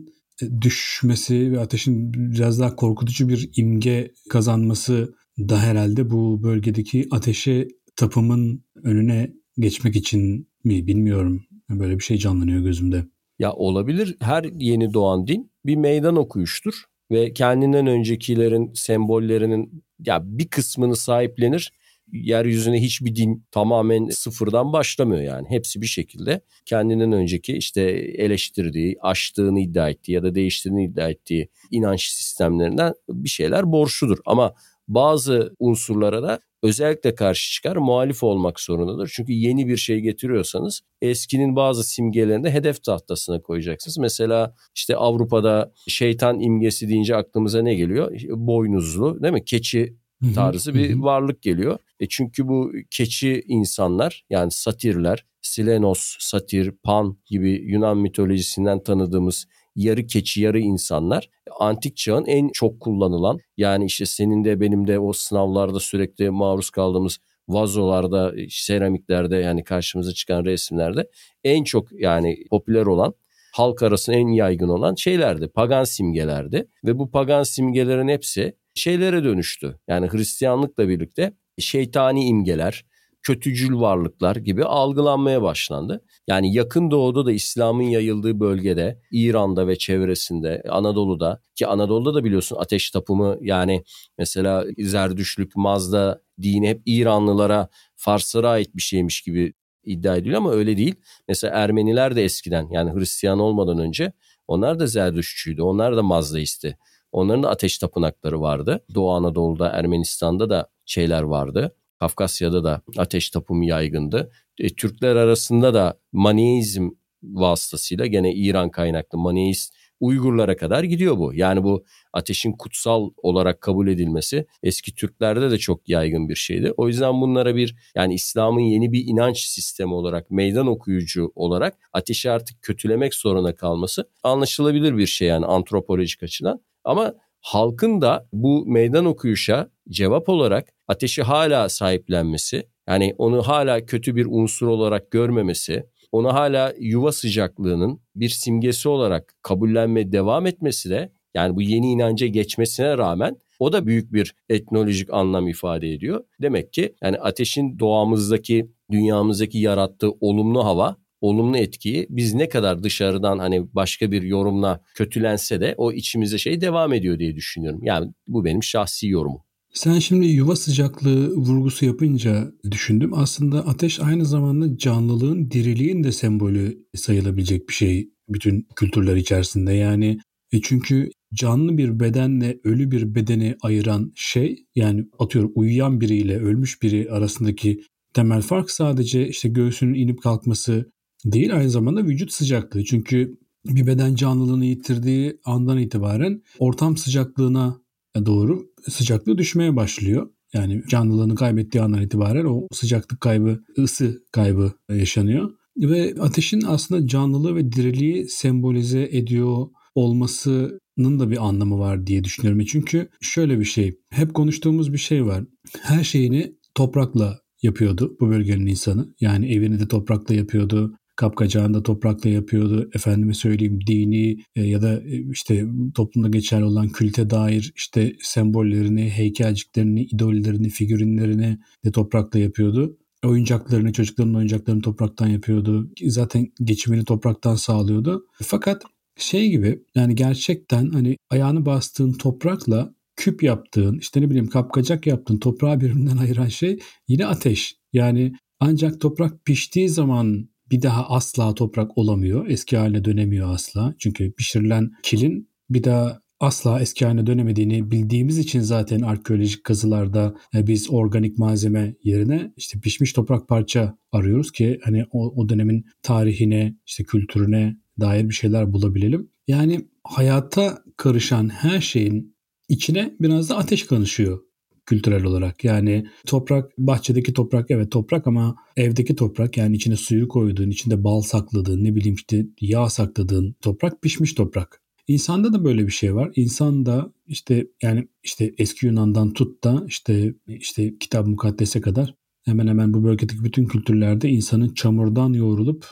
düşmesi 0.60 1.52
ve 1.52 1.60
ateşin 1.60 2.14
biraz 2.14 2.60
daha 2.60 2.76
korkutucu 2.76 3.28
bir 3.28 3.50
imge 3.56 4.12
kazanması 4.30 5.14
da 5.38 5.60
herhalde 5.60 6.10
bu 6.10 6.42
bölgedeki 6.42 7.08
ateşe 7.10 7.68
tapımın 7.96 8.64
önüne 8.82 9.32
geçmek 9.58 9.96
için 9.96 10.48
mi 10.64 10.86
bilmiyorum. 10.86 11.42
Böyle 11.70 11.98
bir 11.98 12.04
şey 12.04 12.16
canlanıyor 12.16 12.60
gözümde. 12.60 13.04
Ya 13.38 13.52
olabilir. 13.52 14.16
Her 14.20 14.44
yeni 14.44 14.94
doğan 14.94 15.26
din 15.26 15.50
bir 15.66 15.76
meydan 15.76 16.16
okuyuştur 16.16 16.74
ve 17.10 17.32
kendinden 17.32 17.86
öncekilerin 17.86 18.72
sembollerinin 18.74 19.84
ya 20.06 20.22
bir 20.24 20.48
kısmını 20.48 20.96
sahiplenir 20.96 21.72
yeryüzüne 22.12 22.82
hiçbir 22.82 23.16
din 23.16 23.44
tamamen 23.50 24.08
sıfırdan 24.08 24.72
başlamıyor 24.72 25.22
yani. 25.22 25.46
Hepsi 25.48 25.82
bir 25.82 25.86
şekilde 25.86 26.40
kendinden 26.64 27.12
önceki 27.12 27.52
işte 27.52 27.82
eleştirdiği, 28.18 28.96
aştığını 29.00 29.60
iddia 29.60 29.90
ettiği 29.90 30.12
ya 30.12 30.22
da 30.22 30.34
değiştirdiğini 30.34 30.84
iddia 30.84 31.08
ettiği 31.08 31.48
inanç 31.70 32.02
sistemlerinden 32.02 32.92
bir 33.08 33.28
şeyler 33.28 33.72
borçludur. 33.72 34.18
Ama 34.26 34.54
bazı 34.88 35.54
unsurlara 35.58 36.22
da 36.22 36.40
özellikle 36.62 37.14
karşı 37.14 37.52
çıkar, 37.52 37.76
muhalif 37.76 38.22
olmak 38.22 38.60
zorundadır. 38.60 39.12
Çünkü 39.14 39.32
yeni 39.32 39.66
bir 39.68 39.76
şey 39.76 40.00
getiriyorsanız 40.00 40.80
eskinin 41.02 41.56
bazı 41.56 41.84
simgelerini 41.84 42.44
de 42.44 42.50
hedef 42.50 42.84
tahtasına 42.84 43.42
koyacaksınız. 43.42 43.98
Mesela 43.98 44.54
işte 44.74 44.96
Avrupa'da 44.96 45.72
şeytan 45.88 46.40
imgesi 46.40 46.88
deyince 46.88 47.16
aklımıza 47.16 47.62
ne 47.62 47.74
geliyor? 47.74 48.12
Boynuzlu 48.28 49.22
değil 49.22 49.34
mi? 49.34 49.44
Keçi 49.44 49.96
tarzı 50.34 50.74
bir 50.74 50.98
varlık 50.98 51.42
geliyor. 51.42 51.78
E 52.00 52.08
çünkü 52.08 52.48
bu 52.48 52.72
keçi 52.90 53.42
insanlar 53.46 54.24
yani 54.30 54.50
satirler, 54.50 55.26
Silenos, 55.42 56.16
satir, 56.18 56.70
Pan 56.82 57.18
gibi 57.26 57.50
Yunan 57.50 57.98
mitolojisinden 57.98 58.82
tanıdığımız 58.82 59.46
yarı 59.76 60.06
keçi 60.06 60.42
yarı 60.42 60.60
insanlar 60.60 61.30
antik 61.60 61.96
çağın 61.96 62.24
en 62.24 62.48
çok 62.48 62.80
kullanılan 62.80 63.38
yani 63.56 63.84
işte 63.84 64.06
senin 64.06 64.44
de 64.44 64.60
benim 64.60 64.86
de 64.86 64.98
o 64.98 65.12
sınavlarda 65.12 65.80
sürekli 65.80 66.30
maruz 66.30 66.70
kaldığımız 66.70 67.18
vazolarda, 67.48 68.32
seramiklerde 68.48 69.36
yani 69.36 69.64
karşımıza 69.64 70.12
çıkan 70.12 70.44
resimlerde 70.44 71.10
en 71.44 71.64
çok 71.64 71.92
yani 71.92 72.36
popüler 72.50 72.86
olan 72.86 73.14
halk 73.52 73.82
arasında 73.82 74.16
en 74.16 74.28
yaygın 74.28 74.68
olan 74.68 74.94
şeylerdi. 74.94 75.48
Pagan 75.48 75.84
simgelerdi 75.84 76.68
ve 76.84 76.98
bu 76.98 77.10
pagan 77.10 77.42
simgelerin 77.42 78.08
hepsi 78.08 78.56
şeylere 78.76 79.24
dönüştü. 79.24 79.78
Yani 79.88 80.08
Hristiyanlıkla 80.08 80.88
birlikte 80.88 81.32
şeytani 81.58 82.26
imgeler, 82.26 82.84
kötücül 83.22 83.74
varlıklar 83.74 84.36
gibi 84.36 84.64
algılanmaya 84.64 85.42
başlandı. 85.42 86.04
Yani 86.28 86.54
yakın 86.54 86.90
doğuda 86.90 87.26
da 87.26 87.32
İslam'ın 87.32 87.82
yayıldığı 87.82 88.40
bölgede, 88.40 89.00
İran'da 89.10 89.68
ve 89.68 89.78
çevresinde, 89.78 90.62
Anadolu'da 90.68 91.40
ki 91.54 91.66
Anadolu'da 91.66 92.14
da 92.14 92.24
biliyorsun 92.24 92.56
ateş 92.60 92.90
tapımı 92.90 93.38
yani 93.40 93.84
mesela 94.18 94.64
Zerdüşlük, 94.78 95.56
Mazda 95.56 96.22
dini 96.42 96.68
hep 96.68 96.82
İranlılara, 96.86 97.68
Farslara 97.96 98.50
ait 98.50 98.76
bir 98.76 98.82
şeymiş 98.82 99.22
gibi 99.22 99.52
iddia 99.84 100.16
ediliyor 100.16 100.36
ama 100.36 100.52
öyle 100.52 100.76
değil. 100.76 100.94
Mesela 101.28 101.54
Ermeniler 101.58 102.16
de 102.16 102.24
eskiden 102.24 102.68
yani 102.70 102.92
Hristiyan 102.94 103.38
olmadan 103.38 103.78
önce 103.78 104.12
onlar 104.48 104.78
da 104.80 104.86
Zerdüşçüydü, 104.86 105.62
onlar 105.62 105.96
da 105.96 106.02
Mazdaisti. 106.02 106.78
Onların 107.12 107.42
da 107.42 107.50
ateş 107.50 107.78
tapınakları 107.78 108.40
vardı. 108.40 108.84
Doğu 108.94 109.10
Anadolu'da, 109.10 109.68
Ermenistan'da 109.68 110.50
da 110.50 110.68
şeyler 110.86 111.22
vardı. 111.22 111.76
Kafkasya'da 112.00 112.64
da 112.64 112.82
ateş 112.96 113.30
tapımı 113.30 113.66
yaygındı. 113.66 114.30
E, 114.58 114.68
Türkler 114.68 115.16
arasında 115.16 115.74
da 115.74 115.98
Maneizm 116.12 116.90
vasıtasıyla 117.22 118.06
gene 118.06 118.34
İran 118.34 118.70
kaynaklı 118.70 119.18
Maneist 119.18 119.74
Uygurlara 120.00 120.56
kadar 120.56 120.84
gidiyor 120.84 121.18
bu. 121.18 121.34
Yani 121.34 121.62
bu 121.62 121.84
ateşin 122.12 122.52
kutsal 122.52 123.10
olarak 123.16 123.60
kabul 123.60 123.88
edilmesi 123.88 124.46
eski 124.62 124.94
Türklerde 124.94 125.50
de 125.50 125.58
çok 125.58 125.88
yaygın 125.88 126.28
bir 126.28 126.34
şeydi. 126.34 126.72
O 126.76 126.88
yüzden 126.88 127.20
bunlara 127.20 127.56
bir 127.56 127.76
yani 127.94 128.14
İslam'ın 128.14 128.60
yeni 128.60 128.92
bir 128.92 129.04
inanç 129.06 129.38
sistemi 129.38 129.94
olarak 129.94 130.30
meydan 130.30 130.66
okuyucu 130.66 131.32
olarak 131.34 131.78
ateşi 131.92 132.30
artık 132.30 132.62
kötülemek 132.62 133.14
zorunda 133.14 133.56
kalması 133.56 134.10
anlaşılabilir 134.22 134.96
bir 134.96 135.06
şey 135.06 135.28
yani 135.28 135.46
antropolojik 135.46 136.22
açıdan. 136.22 136.60
Ama 136.86 137.14
halkın 137.40 138.00
da 138.00 138.28
bu 138.32 138.66
meydan 138.66 139.04
okuyuşa 139.04 139.70
cevap 139.88 140.28
olarak 140.28 140.68
ateşi 140.88 141.22
hala 141.22 141.68
sahiplenmesi, 141.68 142.68
yani 142.88 143.14
onu 143.18 143.42
hala 143.42 143.86
kötü 143.86 144.16
bir 144.16 144.26
unsur 144.30 144.66
olarak 144.66 145.10
görmemesi, 145.10 145.86
onu 146.12 146.34
hala 146.34 146.74
yuva 146.78 147.12
sıcaklığının 147.12 148.00
bir 148.14 148.28
simgesi 148.28 148.88
olarak 148.88 149.34
kabullenmeye 149.42 150.12
devam 150.12 150.46
etmesi 150.46 150.90
de 150.90 151.12
yani 151.34 151.56
bu 151.56 151.62
yeni 151.62 151.90
inanca 151.90 152.26
geçmesine 152.26 152.98
rağmen 152.98 153.36
o 153.58 153.72
da 153.72 153.86
büyük 153.86 154.12
bir 154.12 154.34
etnolojik 154.48 155.12
anlam 155.12 155.48
ifade 155.48 155.92
ediyor. 155.92 156.24
Demek 156.42 156.72
ki 156.72 156.94
yani 157.02 157.18
ateşin 157.18 157.78
doğamızdaki, 157.78 158.70
dünyamızdaki 158.90 159.58
yarattığı 159.58 160.10
olumlu 160.20 160.64
hava 160.64 160.96
olumlu 161.28 161.56
etkiyi 161.56 162.06
biz 162.10 162.34
ne 162.34 162.48
kadar 162.48 162.82
dışarıdan 162.82 163.38
hani 163.38 163.74
başka 163.74 164.12
bir 164.12 164.22
yorumla 164.22 164.80
kötülense 164.94 165.60
de 165.60 165.74
o 165.76 165.92
içimize 165.92 166.38
şey 166.38 166.60
devam 166.60 166.92
ediyor 166.92 167.18
diye 167.18 167.36
düşünüyorum. 167.36 167.80
Yani 167.82 168.12
bu 168.28 168.44
benim 168.44 168.62
şahsi 168.62 169.08
yorumum. 169.08 169.40
Sen 169.72 169.98
şimdi 169.98 170.26
yuva 170.26 170.56
sıcaklığı 170.56 171.30
vurgusu 171.34 171.86
yapınca 171.86 172.52
düşündüm. 172.70 173.14
Aslında 173.14 173.66
ateş 173.66 174.00
aynı 174.00 174.26
zamanda 174.26 174.78
canlılığın, 174.78 175.50
diriliğin 175.50 176.04
de 176.04 176.12
sembolü 176.12 176.78
sayılabilecek 176.94 177.68
bir 177.68 177.74
şey 177.74 178.10
bütün 178.28 178.68
kültürler 178.76 179.16
içerisinde. 179.16 179.72
Yani 179.72 180.18
e 180.52 180.60
çünkü 180.62 181.10
canlı 181.34 181.78
bir 181.78 182.00
bedenle 182.00 182.60
ölü 182.64 182.90
bir 182.90 183.14
bedeni 183.14 183.56
ayıran 183.62 184.12
şey 184.14 184.66
yani 184.74 185.06
atıyorum 185.18 185.52
uyuyan 185.54 186.00
biriyle 186.00 186.38
ölmüş 186.38 186.82
biri 186.82 187.10
arasındaki 187.10 187.80
temel 188.14 188.42
fark 188.42 188.70
sadece 188.70 189.28
işte 189.28 189.48
göğsünün 189.48 189.94
inip 189.94 190.22
kalkması 190.22 190.92
değil 191.24 191.56
aynı 191.56 191.70
zamanda 191.70 192.04
vücut 192.04 192.32
sıcaklığı. 192.32 192.84
Çünkü 192.84 193.38
bir 193.64 193.86
beden 193.86 194.14
canlılığını 194.14 194.64
yitirdiği 194.64 195.40
andan 195.44 195.78
itibaren 195.78 196.42
ortam 196.58 196.96
sıcaklığına 196.96 197.80
doğru 198.26 198.66
sıcaklığı 198.88 199.38
düşmeye 199.38 199.76
başlıyor. 199.76 200.30
Yani 200.54 200.82
canlılığını 200.88 201.34
kaybettiği 201.34 201.82
andan 201.82 202.02
itibaren 202.02 202.44
o 202.44 202.66
sıcaklık 202.72 203.20
kaybı, 203.20 203.64
ısı 203.78 204.22
kaybı 204.32 204.72
yaşanıyor. 204.90 205.50
Ve 205.76 206.14
ateşin 206.20 206.62
aslında 206.66 207.06
canlılığı 207.06 207.56
ve 207.56 207.72
diriliği 207.72 208.28
sembolize 208.28 209.08
ediyor 209.12 209.66
olmasının 209.94 211.18
da 211.18 211.30
bir 211.30 211.46
anlamı 211.46 211.78
var 211.78 212.06
diye 212.06 212.24
düşünüyorum. 212.24 212.64
Çünkü 212.64 213.08
şöyle 213.20 213.60
bir 213.60 213.64
şey, 213.64 213.98
hep 214.10 214.34
konuştuğumuz 214.34 214.92
bir 214.92 214.98
şey 214.98 215.26
var. 215.26 215.44
Her 215.82 216.04
şeyini 216.04 216.56
toprakla 216.74 217.40
yapıyordu 217.62 218.16
bu 218.20 218.28
bölgenin 218.28 218.66
insanı. 218.66 219.14
Yani 219.20 219.52
evini 219.52 219.78
de 219.78 219.88
toprakla 219.88 220.34
yapıyordu. 220.34 220.96
Kapkacağını 221.16 221.74
da 221.74 221.82
toprakla 221.82 222.30
yapıyordu. 222.30 222.90
Efendime 222.94 223.34
söyleyeyim 223.34 223.78
dini 223.86 224.38
e, 224.56 224.62
ya 224.62 224.82
da 224.82 225.00
e, 225.02 225.30
işte 225.30 225.66
toplumda 225.94 226.28
geçerli 226.28 226.64
olan 226.64 226.88
külte 226.88 227.30
dair 227.30 227.72
işte 227.76 228.16
sembollerini, 228.20 229.10
heykelciklerini, 229.10 230.02
idollerini, 230.04 230.68
figürinlerini 230.68 231.58
de 231.84 231.92
toprakla 231.92 232.38
yapıyordu. 232.38 232.96
Oyuncaklarını, 233.24 233.92
çocukların 233.92 234.34
oyuncaklarını 234.34 234.82
topraktan 234.82 235.26
yapıyordu. 235.26 235.90
Zaten 236.06 236.48
geçimini 236.64 237.04
topraktan 237.04 237.54
sağlıyordu. 237.54 238.26
Fakat 238.42 238.82
şey 239.16 239.50
gibi 239.50 239.82
yani 239.94 240.14
gerçekten 240.14 240.90
hani 240.90 241.16
ayağını 241.30 241.66
bastığın 241.66 242.12
toprakla 242.12 242.94
küp 243.16 243.42
yaptığın 243.42 243.98
işte 243.98 244.20
ne 244.20 244.30
bileyim 244.30 244.48
kapkacak 244.48 245.06
yaptığın 245.06 245.38
toprağı 245.38 245.80
birbirinden 245.80 246.16
ayıran 246.16 246.48
şey 246.48 246.78
yine 247.08 247.26
ateş. 247.26 247.76
Yani 247.92 248.32
ancak 248.60 249.00
toprak 249.00 249.44
piştiği 249.44 249.88
zaman 249.88 250.48
bir 250.70 250.82
daha 250.82 251.08
asla 251.08 251.54
toprak 251.54 251.98
olamıyor. 251.98 252.46
Eski 252.48 252.76
haline 252.76 253.04
dönemiyor 253.04 253.54
asla. 253.54 253.94
Çünkü 253.98 254.32
pişirilen 254.32 254.92
kilin 255.02 255.50
bir 255.70 255.84
daha 255.84 256.20
asla 256.40 256.80
eski 256.80 257.04
haline 257.04 257.26
dönemediğini 257.26 257.90
bildiğimiz 257.90 258.38
için 258.38 258.60
zaten 258.60 259.00
arkeolojik 259.00 259.64
kazılarda 259.64 260.34
e, 260.54 260.66
biz 260.66 260.90
organik 260.90 261.38
malzeme 261.38 261.94
yerine 262.02 262.52
işte 262.56 262.80
pişmiş 262.80 263.12
toprak 263.12 263.48
parça 263.48 263.98
arıyoruz 264.12 264.52
ki 264.52 264.80
hani 264.84 265.04
o, 265.10 265.42
o 265.42 265.48
dönemin 265.48 265.86
tarihine, 266.02 266.76
işte 266.86 267.04
kültürüne 267.04 267.76
dair 268.00 268.28
bir 268.28 268.34
şeyler 268.34 268.72
bulabilelim. 268.72 269.30
Yani 269.48 269.88
hayata 270.04 270.78
karışan 270.96 271.48
her 271.48 271.80
şeyin 271.80 272.36
içine 272.68 273.14
biraz 273.20 273.50
da 273.50 273.56
ateş 273.56 273.86
karışıyor 273.86 274.45
kültürel 274.86 275.24
olarak. 275.24 275.64
Yani 275.64 276.06
toprak, 276.26 276.78
bahçedeki 276.78 277.32
toprak 277.32 277.70
evet 277.70 277.92
toprak 277.92 278.26
ama 278.26 278.56
evdeki 278.76 279.16
toprak 279.16 279.56
yani 279.56 279.76
içine 279.76 279.96
suyu 279.96 280.28
koyduğun, 280.28 280.70
içinde 280.70 281.04
bal 281.04 281.20
sakladığın, 281.20 281.84
ne 281.84 281.94
bileyim 281.94 282.14
işte 282.14 282.46
yağ 282.60 282.90
sakladığın 282.90 283.56
toprak 283.60 284.02
pişmiş 284.02 284.34
toprak. 284.34 284.82
İnsanda 285.08 285.52
da 285.52 285.64
böyle 285.64 285.86
bir 285.86 285.92
şey 285.92 286.14
var. 286.14 286.30
İnsan 286.36 286.86
da 286.86 287.12
işte 287.26 287.66
yani 287.82 288.08
işte 288.22 288.54
eski 288.58 288.86
Yunan'dan 288.86 289.32
tut 289.32 289.64
da 289.64 289.84
işte 289.86 290.34
işte 290.46 290.98
kitap 290.98 291.26
mukaddese 291.26 291.80
kadar 291.80 292.14
hemen 292.44 292.66
hemen 292.66 292.94
bu 292.94 293.04
bölgedeki 293.04 293.44
bütün 293.44 293.66
kültürlerde 293.66 294.28
insanın 294.28 294.74
çamurdan 294.74 295.32
yoğrulup 295.32 295.86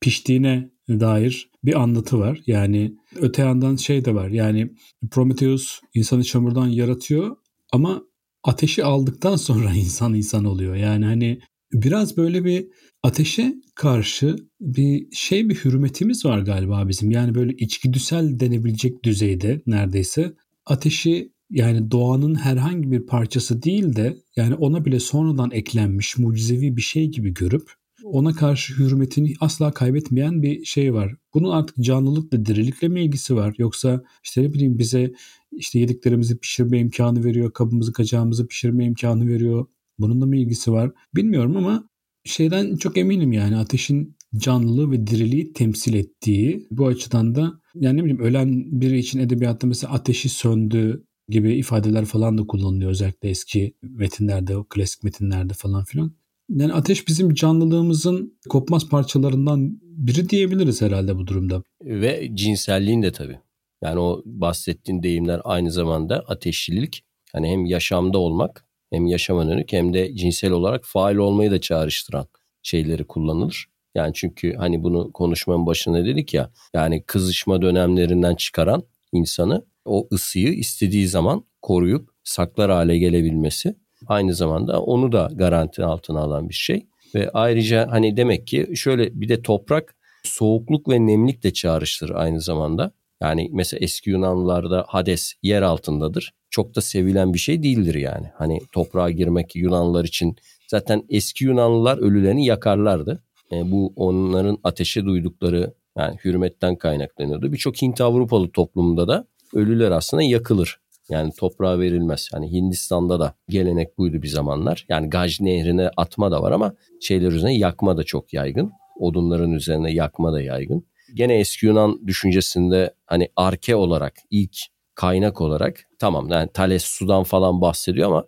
piştiğine 0.00 0.70
dair 0.88 1.50
bir 1.64 1.80
anlatı 1.80 2.18
var. 2.18 2.40
Yani 2.46 2.94
öte 3.16 3.42
yandan 3.42 3.76
şey 3.76 4.04
de 4.04 4.14
var. 4.14 4.28
Yani 4.28 4.70
Prometheus 5.10 5.80
insanı 5.94 6.24
çamurdan 6.24 6.68
yaratıyor 6.68 7.36
ama 7.72 8.02
ateşi 8.42 8.84
aldıktan 8.84 9.36
sonra 9.36 9.70
insan 9.74 10.14
insan 10.14 10.44
oluyor. 10.44 10.76
Yani 10.76 11.04
hani 11.04 11.40
biraz 11.72 12.16
böyle 12.16 12.44
bir 12.44 12.66
ateşe 13.02 13.54
karşı 13.74 14.36
bir 14.60 15.06
şey 15.12 15.48
bir 15.48 15.54
hürmetimiz 15.54 16.24
var 16.24 16.38
galiba 16.38 16.88
bizim. 16.88 17.10
Yani 17.10 17.34
böyle 17.34 17.52
içgüdüsel 17.52 18.40
denebilecek 18.40 19.04
düzeyde 19.04 19.62
neredeyse 19.66 20.34
ateşi 20.66 21.32
yani 21.50 21.90
doğanın 21.90 22.34
herhangi 22.34 22.90
bir 22.90 23.06
parçası 23.06 23.62
değil 23.62 23.96
de 23.96 24.16
yani 24.36 24.54
ona 24.54 24.84
bile 24.84 25.00
sonradan 25.00 25.50
eklenmiş 25.50 26.18
mucizevi 26.18 26.76
bir 26.76 26.82
şey 26.82 27.08
gibi 27.08 27.34
görüp 27.34 27.70
ona 28.04 28.32
karşı 28.32 28.74
hürmetini 28.74 29.34
asla 29.40 29.72
kaybetmeyen 29.72 30.42
bir 30.42 30.64
şey 30.64 30.94
var. 30.94 31.14
Bunun 31.34 31.50
artık 31.50 31.76
canlılıkla, 31.76 32.46
dirilikle 32.46 32.88
mi 32.88 33.02
ilgisi 33.04 33.36
var? 33.36 33.54
Yoksa 33.58 34.02
işte 34.24 34.42
ne 34.42 34.52
bileyim 34.52 34.78
bize 34.78 35.12
işte 35.52 35.78
yediklerimizi 35.78 36.38
pişirme 36.38 36.78
imkanı 36.78 37.24
veriyor, 37.24 37.52
kabımızı 37.52 37.92
kacağımızı 37.92 38.46
pişirme 38.46 38.84
imkanı 38.84 39.28
veriyor. 39.28 39.66
Bunun 39.98 40.20
da 40.20 40.26
mı 40.26 40.36
ilgisi 40.36 40.72
var? 40.72 40.90
Bilmiyorum 41.14 41.56
ama 41.56 41.88
şeyden 42.24 42.76
çok 42.76 42.98
eminim 42.98 43.32
yani 43.32 43.56
ateşin 43.56 44.16
canlılığı 44.36 44.90
ve 44.90 45.06
diriliği 45.06 45.52
temsil 45.52 45.94
ettiği 45.94 46.66
bu 46.70 46.86
açıdan 46.86 47.34
da 47.34 47.60
yani 47.74 47.96
ne 47.96 48.04
bileyim 48.04 48.22
ölen 48.22 48.80
biri 48.80 48.98
için 48.98 49.18
edebiyatta 49.18 49.66
mesela 49.66 49.92
ateşi 49.92 50.28
söndü 50.28 51.04
gibi 51.28 51.54
ifadeler 51.54 52.04
falan 52.04 52.38
da 52.38 52.46
kullanılıyor 52.46 52.90
özellikle 52.90 53.28
eski 53.28 53.74
metinlerde, 53.82 54.56
o 54.56 54.64
klasik 54.64 55.04
metinlerde 55.04 55.54
falan 55.54 55.84
filan. 55.84 56.12
Yani 56.48 56.72
ateş 56.72 57.08
bizim 57.08 57.34
canlılığımızın 57.34 58.38
kopmaz 58.48 58.88
parçalarından 58.88 59.80
biri 59.82 60.28
diyebiliriz 60.28 60.82
herhalde 60.82 61.16
bu 61.16 61.26
durumda. 61.26 61.62
Ve 61.84 62.30
cinselliğin 62.34 63.02
de 63.02 63.12
tabii. 63.12 63.38
Yani 63.82 64.00
o 64.00 64.22
bahsettiğin 64.24 65.02
deyimler 65.02 65.40
aynı 65.44 65.70
zamanda 65.70 66.24
ateşlilik. 66.28 67.04
Hani 67.32 67.48
hem 67.48 67.66
yaşamda 67.66 68.18
olmak 68.18 68.66
hem 68.90 69.06
yaşama 69.06 69.46
dönük 69.46 69.72
hem 69.72 69.94
de 69.94 70.16
cinsel 70.16 70.50
olarak 70.50 70.84
faal 70.84 71.16
olmayı 71.16 71.50
da 71.50 71.60
çağrıştıran 71.60 72.26
şeyleri 72.62 73.04
kullanılır. 73.04 73.66
Yani 73.94 74.12
çünkü 74.14 74.54
hani 74.54 74.82
bunu 74.82 75.12
konuşmanın 75.12 75.66
başında 75.66 76.04
dedik 76.04 76.34
ya 76.34 76.50
yani 76.74 77.02
kızışma 77.02 77.62
dönemlerinden 77.62 78.34
çıkaran 78.34 78.82
insanı 79.12 79.64
o 79.84 80.08
ısıyı 80.12 80.52
istediği 80.52 81.08
zaman 81.08 81.44
koruyup 81.62 82.10
saklar 82.24 82.70
hale 82.70 82.98
gelebilmesi 82.98 83.74
aynı 84.06 84.34
zamanda 84.34 84.82
onu 84.82 85.12
da 85.12 85.30
garanti 85.34 85.84
altına 85.84 86.20
alan 86.20 86.48
bir 86.48 86.54
şey. 86.54 86.86
Ve 87.14 87.30
ayrıca 87.30 87.88
hani 87.90 88.16
demek 88.16 88.46
ki 88.46 88.72
şöyle 88.74 89.20
bir 89.20 89.28
de 89.28 89.42
toprak 89.42 89.94
soğukluk 90.24 90.88
ve 90.88 91.06
nemlik 91.06 91.42
de 91.42 91.52
çağrıştırır 91.52 92.14
aynı 92.14 92.40
zamanda. 92.40 92.92
Yani 93.22 93.50
mesela 93.52 93.80
eski 93.84 94.10
Yunanlılarda 94.10 94.84
Hades 94.88 95.32
yer 95.42 95.62
altındadır. 95.62 96.34
Çok 96.50 96.76
da 96.76 96.80
sevilen 96.80 97.34
bir 97.34 97.38
şey 97.38 97.62
değildir 97.62 97.94
yani. 97.94 98.26
Hani 98.34 98.60
toprağa 98.72 99.10
girmek 99.10 99.56
Yunanlılar 99.56 100.04
için 100.04 100.36
zaten 100.68 101.02
eski 101.08 101.44
Yunanlılar 101.44 101.98
ölülerini 101.98 102.46
yakarlardı. 102.46 103.22
E, 103.52 103.70
bu 103.70 103.92
onların 103.96 104.58
ateşe 104.64 105.04
duydukları 105.04 105.74
yani 105.98 106.16
hürmetten 106.24 106.76
kaynaklanıyordu. 106.76 107.52
Birçok 107.52 107.82
Hint 107.82 108.00
Avrupalı 108.00 108.50
toplumunda 108.50 109.08
da 109.08 109.26
ölüler 109.54 109.90
aslında 109.90 110.22
yakılır. 110.22 110.80
Yani 111.08 111.32
toprağa 111.38 111.78
verilmez. 111.78 112.28
Yani 112.32 112.52
Hindistan'da 112.52 113.20
da 113.20 113.34
gelenek 113.48 113.98
buydu 113.98 114.22
bir 114.22 114.28
zamanlar. 114.28 114.86
Yani 114.88 115.10
Gaj 115.10 115.40
nehrine 115.40 115.90
atma 115.96 116.30
da 116.30 116.42
var 116.42 116.52
ama 116.52 116.74
şeyler 117.00 117.32
üzerine 117.32 117.58
yakma 117.58 117.96
da 117.96 118.04
çok 118.04 118.32
yaygın. 118.32 118.72
Odunların 118.98 119.52
üzerine 119.52 119.92
yakma 119.92 120.32
da 120.32 120.42
yaygın. 120.42 120.84
Gene 121.14 121.38
eski 121.38 121.66
Yunan 121.66 122.06
düşüncesinde 122.06 122.94
hani 123.06 123.28
arke 123.36 123.76
olarak 123.76 124.14
ilk 124.30 124.56
kaynak 124.94 125.40
olarak 125.40 125.80
tamam 125.98 126.28
yani 126.30 126.50
Thales 126.54 126.84
sudan 126.84 127.24
falan 127.24 127.60
bahsediyor 127.60 128.08
ama 128.08 128.24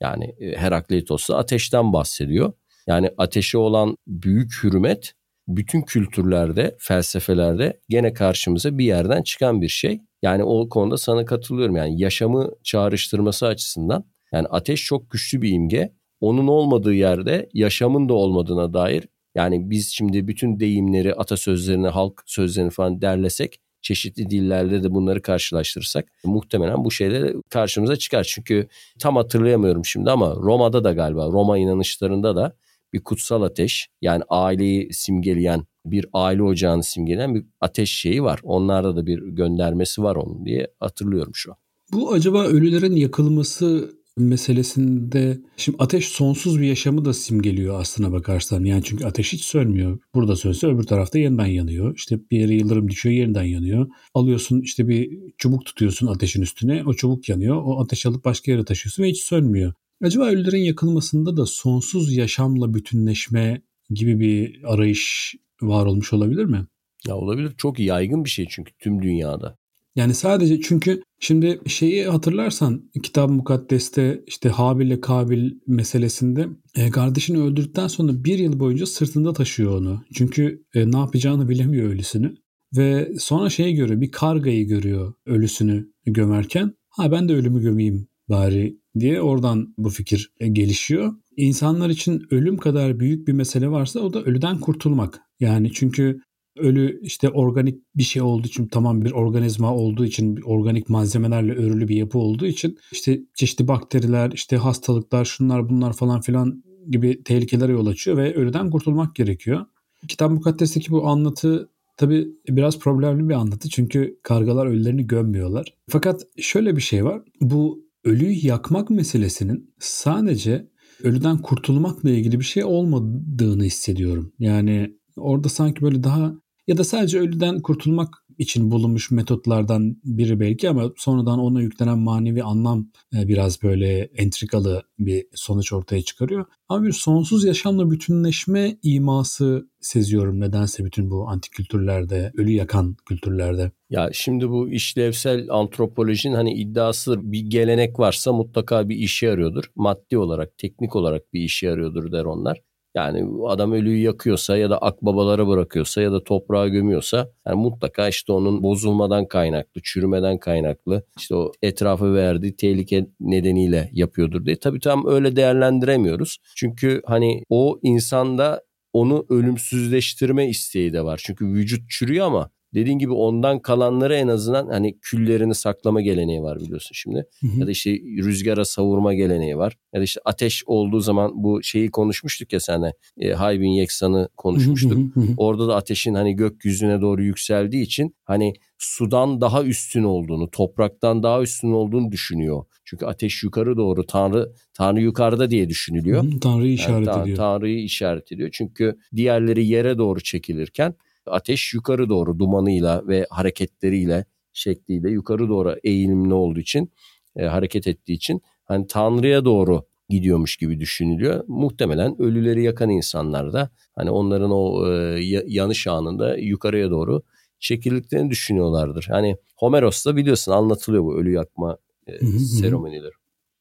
yani 0.00 0.24
e, 0.24 0.56
Herakleitos 0.56 1.28
da 1.28 1.36
ateşten 1.36 1.92
bahsediyor. 1.92 2.52
Yani 2.86 3.10
ateşe 3.18 3.58
olan 3.58 3.96
büyük 4.06 4.52
hürmet 4.62 5.14
bütün 5.48 5.82
kültürlerde, 5.82 6.76
felsefelerde 6.78 7.80
gene 7.88 8.12
karşımıza 8.12 8.78
bir 8.78 8.84
yerden 8.84 9.22
çıkan 9.22 9.62
bir 9.62 9.68
şey. 9.68 10.00
Yani 10.22 10.44
o 10.44 10.68
konuda 10.68 10.96
sana 10.96 11.24
katılıyorum. 11.24 11.76
Yani 11.76 12.00
yaşamı 12.00 12.50
çağrıştırması 12.62 13.46
açısından 13.46 14.04
yani 14.32 14.46
ateş 14.48 14.84
çok 14.84 15.10
güçlü 15.10 15.42
bir 15.42 15.52
imge. 15.52 15.92
Onun 16.20 16.46
olmadığı 16.46 16.94
yerde 16.94 17.48
yaşamın 17.52 18.08
da 18.08 18.14
olmadığına 18.14 18.74
dair 18.74 19.08
yani 19.34 19.70
biz 19.70 19.88
şimdi 19.88 20.28
bütün 20.28 20.60
deyimleri, 20.60 21.14
atasözlerini, 21.14 21.88
halk 21.88 22.22
sözlerini 22.26 22.70
falan 22.70 23.02
derlesek 23.02 23.60
çeşitli 23.82 24.30
dillerde 24.30 24.82
de 24.82 24.94
bunları 24.94 25.22
karşılaştırırsak 25.22 26.08
muhtemelen 26.24 26.84
bu 26.84 26.90
şeyler 26.90 27.32
karşımıza 27.50 27.96
çıkar. 27.96 28.24
Çünkü 28.24 28.68
tam 28.98 29.16
hatırlayamıyorum 29.16 29.84
şimdi 29.84 30.10
ama 30.10 30.34
Roma'da 30.34 30.84
da 30.84 30.92
galiba 30.92 31.26
Roma 31.26 31.58
inanışlarında 31.58 32.36
da 32.36 32.56
bir 32.92 33.04
kutsal 33.04 33.42
ateş 33.42 33.88
yani 34.02 34.22
aileyi 34.28 34.92
simgeleyen 34.92 35.64
bir 35.86 36.06
aile 36.12 36.42
ocağını 36.42 36.82
simgeleyen 36.82 37.34
bir 37.34 37.44
ateş 37.60 37.90
şeyi 37.92 38.22
var. 38.22 38.40
Onlarda 38.42 38.96
da 38.96 39.06
bir 39.06 39.18
göndermesi 39.18 40.02
var 40.02 40.16
onun 40.16 40.46
diye 40.46 40.66
hatırlıyorum 40.80 41.32
şu 41.34 41.50
an. 41.52 41.56
Bu 41.92 42.12
acaba 42.12 42.44
ölülerin 42.44 42.96
yakılması 42.96 43.94
meselesinde 44.16 45.38
şimdi 45.56 45.76
ateş 45.80 46.08
sonsuz 46.08 46.60
bir 46.60 46.66
yaşamı 46.66 47.04
da 47.04 47.14
simgeliyor 47.14 47.80
aslına 47.80 48.12
bakarsan. 48.12 48.64
Yani 48.64 48.82
çünkü 48.84 49.04
ateş 49.04 49.32
hiç 49.32 49.44
sönmüyor. 49.44 49.98
Burada 50.14 50.36
sönse 50.36 50.66
öbür 50.66 50.82
tarafta 50.82 51.18
yeniden 51.18 51.46
yanıyor. 51.46 51.96
İşte 51.96 52.20
bir 52.30 52.38
yere 52.38 52.54
yıldırım 52.54 52.88
düşüyor 52.88 53.14
yeniden 53.14 53.44
yanıyor. 53.44 53.88
Alıyorsun 54.14 54.60
işte 54.60 54.88
bir 54.88 55.18
çubuk 55.38 55.66
tutuyorsun 55.66 56.06
ateşin 56.06 56.42
üstüne. 56.42 56.84
O 56.86 56.94
çubuk 56.94 57.28
yanıyor. 57.28 57.62
O 57.64 57.80
ateş 57.80 58.06
alıp 58.06 58.24
başka 58.24 58.52
yere 58.52 58.64
taşıyorsun 58.64 59.02
ve 59.02 59.08
hiç 59.08 59.22
sönmüyor. 59.22 59.72
Acaba 60.02 60.26
ölülerin 60.26 60.62
yakılmasında 60.62 61.36
da 61.36 61.46
sonsuz 61.46 62.16
yaşamla 62.16 62.74
bütünleşme 62.74 63.62
gibi 63.90 64.20
bir 64.20 64.60
arayış 64.64 65.34
var 65.62 65.86
olmuş 65.86 66.12
olabilir 66.12 66.44
mi? 66.44 66.66
Ya 67.06 67.16
olabilir. 67.16 67.52
Çok 67.56 67.80
yaygın 67.80 68.24
bir 68.24 68.30
şey 68.30 68.46
çünkü 68.50 68.72
tüm 68.78 69.02
dünyada. 69.02 69.56
Yani 69.96 70.14
sadece 70.14 70.60
çünkü 70.60 71.02
şimdi 71.20 71.60
şeyi 71.66 72.04
hatırlarsan 72.04 72.90
Kitab-ı 73.02 73.32
Mukaddes'te 73.32 74.24
işte 74.26 74.48
Habil 74.48 74.86
ile 74.86 75.00
Kabil 75.00 75.52
meselesinde 75.66 76.48
e, 76.76 76.90
kardeşini 76.90 77.38
öldürdükten 77.38 77.88
sonra 77.88 78.24
bir 78.24 78.38
yıl 78.38 78.60
boyunca 78.60 78.86
sırtında 78.86 79.32
taşıyor 79.32 79.78
onu. 79.80 80.02
Çünkü 80.14 80.64
e, 80.74 80.90
ne 80.90 80.96
yapacağını 80.96 81.48
bilemiyor 81.48 81.88
ölüsünü. 81.88 82.34
Ve 82.76 83.12
sonra 83.18 83.50
şeyi 83.50 83.74
görüyor 83.74 84.00
bir 84.00 84.10
kargayı 84.10 84.66
görüyor 84.66 85.14
ölüsünü 85.26 85.88
gömerken. 86.06 86.74
Ha 86.88 87.12
ben 87.12 87.28
de 87.28 87.34
ölümü 87.34 87.62
gömeyim 87.62 88.08
bari 88.28 88.78
diye 88.98 89.20
oradan 89.20 89.74
bu 89.78 89.90
fikir 89.90 90.32
e, 90.40 90.48
gelişiyor. 90.48 91.12
İnsanlar 91.36 91.90
için 91.90 92.22
ölüm 92.30 92.56
kadar 92.56 93.00
büyük 93.00 93.28
bir 93.28 93.32
mesele 93.32 93.68
varsa 93.68 94.00
o 94.00 94.12
da 94.12 94.22
ölüden 94.22 94.58
kurtulmak. 94.58 95.20
Yani 95.40 95.72
çünkü 95.72 96.20
ölü 96.56 97.00
işte 97.02 97.28
organik 97.28 97.82
bir 97.96 98.02
şey 98.02 98.22
olduğu 98.22 98.46
için 98.46 98.66
tamam 98.66 99.04
bir 99.04 99.12
organizma 99.12 99.74
olduğu 99.74 100.04
için 100.04 100.36
organik 100.36 100.88
malzemelerle 100.88 101.52
örülü 101.52 101.88
bir 101.88 101.96
yapı 101.96 102.18
olduğu 102.18 102.46
için 102.46 102.78
işte 102.92 103.20
çeşitli 103.34 103.68
bakteriler 103.68 104.30
işte 104.34 104.56
hastalıklar 104.56 105.24
şunlar 105.24 105.68
bunlar 105.68 105.92
falan 105.92 106.20
filan 106.20 106.64
gibi 106.90 107.22
tehlikelere 107.22 107.72
yol 107.72 107.86
açıyor 107.86 108.16
ve 108.16 108.34
ölüden 108.34 108.70
kurtulmak 108.70 109.14
gerekiyor. 109.14 109.66
Kitap 110.08 110.30
Mukaddes'teki 110.30 110.90
bu 110.90 111.06
anlatı 111.08 111.70
tabi 111.96 112.28
biraz 112.48 112.78
problemli 112.78 113.28
bir 113.28 113.34
anlatı 113.34 113.68
çünkü 113.68 114.18
kargalar 114.22 114.66
ölülerini 114.66 115.06
gömmüyorlar. 115.06 115.74
Fakat 115.88 116.22
şöyle 116.38 116.76
bir 116.76 116.80
şey 116.80 117.04
var 117.04 117.22
bu 117.40 117.84
ölüyü 118.04 118.46
yakmak 118.46 118.90
meselesinin 118.90 119.74
sadece 119.78 120.68
ölüden 121.02 121.38
kurtulmakla 121.38 122.10
ilgili 122.10 122.40
bir 122.40 122.44
şey 122.44 122.64
olmadığını 122.64 123.64
hissediyorum. 123.64 124.32
Yani 124.38 124.96
orada 125.16 125.48
sanki 125.48 125.82
böyle 125.82 126.04
daha 126.04 126.34
ya 126.66 126.76
da 126.76 126.84
sadece 126.84 127.18
ölüden 127.18 127.62
kurtulmak 127.62 128.24
için 128.38 128.70
bulunmuş 128.70 129.10
metotlardan 129.10 129.96
biri 130.04 130.40
belki 130.40 130.70
ama 130.70 130.92
sonradan 130.96 131.38
ona 131.38 131.62
yüklenen 131.62 131.98
manevi 131.98 132.42
anlam 132.42 132.90
e, 133.16 133.28
biraz 133.28 133.62
böyle 133.62 134.10
entrikalı 134.16 134.82
bir 134.98 135.26
sonuç 135.34 135.72
ortaya 135.72 136.02
çıkarıyor. 136.02 136.46
Ama 136.68 136.84
bir 136.84 136.92
sonsuz 136.92 137.44
yaşamla 137.44 137.90
bütünleşme 137.90 138.76
iması 138.82 139.68
seziyorum 139.80 140.40
nedense 140.40 140.84
bütün 140.84 141.10
bu 141.10 141.28
antik 141.28 141.52
kültürlerde, 141.52 142.32
ölü 142.36 142.50
yakan 142.50 142.96
kültürlerde. 143.06 143.70
Ya 143.90 144.10
şimdi 144.12 144.48
bu 144.48 144.68
işlevsel 144.68 145.46
antropolojinin 145.50 146.34
hani 146.34 146.54
iddiası 146.54 147.32
bir 147.32 147.40
gelenek 147.40 147.98
varsa 147.98 148.32
mutlaka 148.32 148.88
bir 148.88 148.96
işe 148.96 149.26
yarıyordur. 149.26 149.64
Maddi 149.76 150.18
olarak, 150.18 150.58
teknik 150.58 150.96
olarak 150.96 151.32
bir 151.32 151.40
işe 151.40 151.66
yarıyordur 151.66 152.12
der 152.12 152.24
onlar. 152.24 152.60
Yani 152.94 153.46
adam 153.46 153.72
ölüyü 153.72 154.02
yakıyorsa 154.02 154.56
ya 154.56 154.70
da 154.70 154.78
akbabalara 154.78 155.48
bırakıyorsa 155.48 156.02
ya 156.02 156.12
da 156.12 156.24
toprağa 156.24 156.68
gömüyorsa 156.68 157.30
yani 157.46 157.56
mutlaka 157.56 158.08
işte 158.08 158.32
onun 158.32 158.62
bozulmadan 158.62 159.28
kaynaklı, 159.28 159.80
çürümeden 159.84 160.38
kaynaklı 160.38 161.02
işte 161.18 161.34
o 161.34 161.52
etrafı 161.62 162.14
verdiği 162.14 162.56
tehlike 162.56 163.06
nedeniyle 163.20 163.90
yapıyordur 163.92 164.46
diye. 164.46 164.58
Tabii 164.58 164.80
tam 164.80 165.06
öyle 165.06 165.36
değerlendiremiyoruz. 165.36 166.38
Çünkü 166.56 167.02
hani 167.06 167.42
o 167.48 167.78
insanda 167.82 168.62
onu 168.92 169.26
ölümsüzleştirme 169.28 170.48
isteği 170.48 170.92
de 170.92 171.04
var. 171.04 171.20
Çünkü 171.24 171.46
vücut 171.46 171.90
çürüyor 171.90 172.26
ama 172.26 172.50
dediğin 172.74 172.98
gibi 172.98 173.12
ondan 173.12 173.58
kalanları 173.58 174.14
en 174.14 174.28
azından 174.28 174.68
hani 174.68 174.98
küllerini 174.98 175.54
saklama 175.54 176.00
geleneği 176.00 176.42
var 176.42 176.60
biliyorsun 176.60 176.90
şimdi. 176.92 177.26
Hı 177.40 177.46
hı. 177.46 177.60
Ya 177.60 177.66
da 177.66 177.70
işte 177.70 177.90
rüzgara 178.00 178.64
savurma 178.64 179.14
geleneği 179.14 179.56
var. 179.56 179.76
Ya 179.94 180.00
da 180.00 180.04
işte 180.04 180.20
ateş 180.24 180.62
olduğu 180.66 181.00
zaman 181.00 181.32
bu 181.34 181.62
şeyi 181.62 181.90
konuşmuştuk 181.90 182.52
ya 182.52 182.60
sana 182.60 182.92
e, 183.18 183.32
Haybin 183.32 183.70
Yeksan'ı 183.70 184.28
konuşmuştuk. 184.36 184.98
Hı 185.14 185.20
hı 185.20 185.24
hı. 185.24 185.34
Orada 185.36 185.68
da 185.68 185.76
ateşin 185.76 186.14
hani 186.14 186.36
gökyüzüne 186.36 187.00
doğru 187.00 187.22
yükseldiği 187.22 187.82
için 187.82 188.14
hani 188.24 188.52
sudan 188.78 189.40
daha 189.40 189.64
üstün 189.64 190.04
olduğunu, 190.04 190.50
topraktan 190.50 191.22
daha 191.22 191.42
üstün 191.42 191.72
olduğunu 191.72 192.10
düşünüyor. 192.10 192.64
Çünkü 192.84 193.06
ateş 193.06 193.42
yukarı 193.42 193.76
doğru, 193.76 194.06
Tanrı 194.06 194.52
Tanrı 194.74 195.00
yukarıda 195.00 195.50
diye 195.50 195.68
düşünülüyor. 195.68 196.24
Hı, 196.24 196.40
Tanrı'yı 196.40 196.72
işaret 196.72 197.06
yani, 197.06 197.22
ediyor. 197.22 197.36
Tanrı'yı 197.36 197.82
işaret 197.84 198.32
ediyor. 198.32 198.48
Çünkü 198.52 198.98
diğerleri 199.16 199.66
yere 199.66 199.98
doğru 199.98 200.20
çekilirken 200.20 200.94
ateş 201.26 201.74
yukarı 201.74 202.08
doğru 202.08 202.38
dumanıyla 202.38 203.08
ve 203.08 203.26
hareketleriyle 203.30 204.24
şekliyle 204.52 205.10
yukarı 205.10 205.48
doğru 205.48 205.76
eğilimli 205.84 206.34
olduğu 206.34 206.60
için 206.60 206.92
e, 207.36 207.44
hareket 207.44 207.86
ettiği 207.86 208.12
için 208.12 208.42
hani 208.64 208.86
Tanrı'ya 208.86 209.44
doğru 209.44 209.84
gidiyormuş 210.08 210.56
gibi 210.56 210.80
düşünülüyor. 210.80 211.44
Muhtemelen 211.48 212.22
ölüleri 212.22 212.62
yakan 212.62 212.90
insanlar 212.90 213.52
da 213.52 213.70
hani 213.96 214.10
onların 214.10 214.50
o 214.50 214.92
e, 214.92 215.20
yanış 215.46 215.86
anında 215.86 216.36
yukarıya 216.36 216.90
doğru 216.90 217.22
çekildiklerini 217.58 218.30
düşünüyorlardır. 218.30 219.06
Hani 219.10 219.36
Homeros'ta 219.56 220.16
biliyorsun 220.16 220.52
anlatılıyor 220.52 221.04
bu 221.04 221.16
ölü 221.16 221.32
yakma 221.32 221.78
e, 222.06 222.26
seremonileri. 222.26 223.12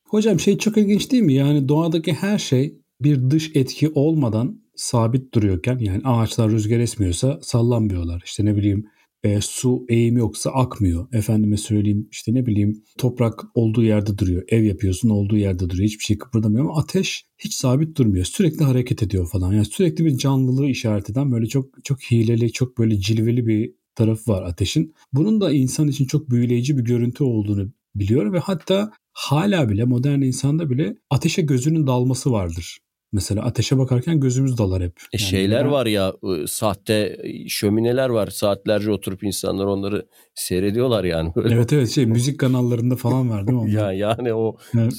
Hocam 0.04 0.40
şey 0.40 0.58
çok 0.58 0.78
ilginç 0.78 1.12
değil 1.12 1.24
mi? 1.24 1.34
Yani 1.34 1.68
doğadaki 1.68 2.14
her 2.14 2.38
şey 2.38 2.80
bir 3.02 3.30
dış 3.30 3.52
etki 3.56 3.90
olmadan 3.90 4.63
sabit 4.76 5.34
duruyorken 5.34 5.78
yani 5.80 6.02
ağaçlar 6.04 6.52
rüzgar 6.52 6.80
esmiyorsa 6.80 7.40
sallanmıyorlar. 7.42 8.22
İşte 8.26 8.46
ne 8.46 8.56
bileyim 8.56 8.86
e, 9.24 9.42
su 9.42 9.86
eğimi 9.90 10.20
yoksa 10.20 10.50
akmıyor. 10.50 11.08
Efendime 11.14 11.58
söyleyeyim 11.58 12.08
işte 12.12 12.34
ne 12.34 12.46
bileyim 12.46 12.84
toprak 12.98 13.44
olduğu 13.56 13.84
yerde 13.84 14.18
duruyor. 14.18 14.44
Ev 14.48 14.64
yapıyorsun 14.64 15.10
olduğu 15.10 15.38
yerde 15.38 15.70
duruyor. 15.70 15.86
Hiçbir 15.86 16.04
şey 16.04 16.18
kıpırdamıyor 16.18 16.66
ama 16.66 16.78
ateş 16.80 17.26
hiç 17.38 17.54
sabit 17.54 17.98
durmuyor. 17.98 18.26
Sürekli 18.26 18.64
hareket 18.64 19.04
ediyor 19.04 19.28
falan. 19.28 19.54
Yani 19.54 19.66
sürekli 19.66 20.06
bir 20.06 20.18
canlılığı 20.18 20.68
işaret 20.68 21.10
eden 21.10 21.32
böyle 21.32 21.46
çok 21.46 21.86
çok 21.86 22.02
hileli, 22.02 22.52
çok 22.52 22.78
böyle 22.78 23.00
cilveli 23.00 23.48
bir 23.48 23.74
tarafı 23.96 24.32
var 24.32 24.44
ateşin. 24.44 24.94
Bunun 25.14 25.42
da 25.42 25.52
insan 25.52 25.88
için 25.88 26.06
çok 26.06 26.30
büyüleyici 26.30 26.78
bir 26.78 26.84
görüntü 26.84 27.24
olduğunu 27.24 27.72
biliyorum 27.96 28.34
ve 28.34 28.40
hatta 28.40 28.92
hala 29.14 29.70
bile 29.70 29.86
modern 29.86 30.22
insanda 30.22 30.70
bile 30.70 30.96
ateşe 31.10 31.42
gözünün 31.42 31.88
dalması 31.88 32.32
vardır. 32.32 32.80
Mesela 33.14 33.44
ateşe 33.44 33.78
bakarken 33.78 34.20
gözümüz 34.20 34.58
dalar 34.58 34.84
hep. 34.84 34.98
E 35.00 35.18
yani 35.20 35.30
şeyler 35.30 35.66
ben... 35.66 35.72
var 35.72 35.86
ya 35.86 36.14
sahte 36.48 37.22
şömineler 37.48 38.10
var. 38.10 38.28
Saatlerce 38.28 38.92
oturup 38.92 39.24
insanlar 39.24 39.66
onları 39.66 40.08
seyrediyorlar 40.36 41.04
yani. 41.04 41.32
Böyle. 41.36 41.54
Evet 41.64 41.74
evet 41.74 41.90
şey 41.90 42.06
müzik 42.06 42.40
kanallarında 42.40 42.96
falan 42.96 43.30
var 43.30 43.48
değil 43.48 43.60
mi? 43.60 43.72
ya 43.72 43.92
yani 43.92 44.34
o. 44.34 44.58
Evet. 44.78 44.94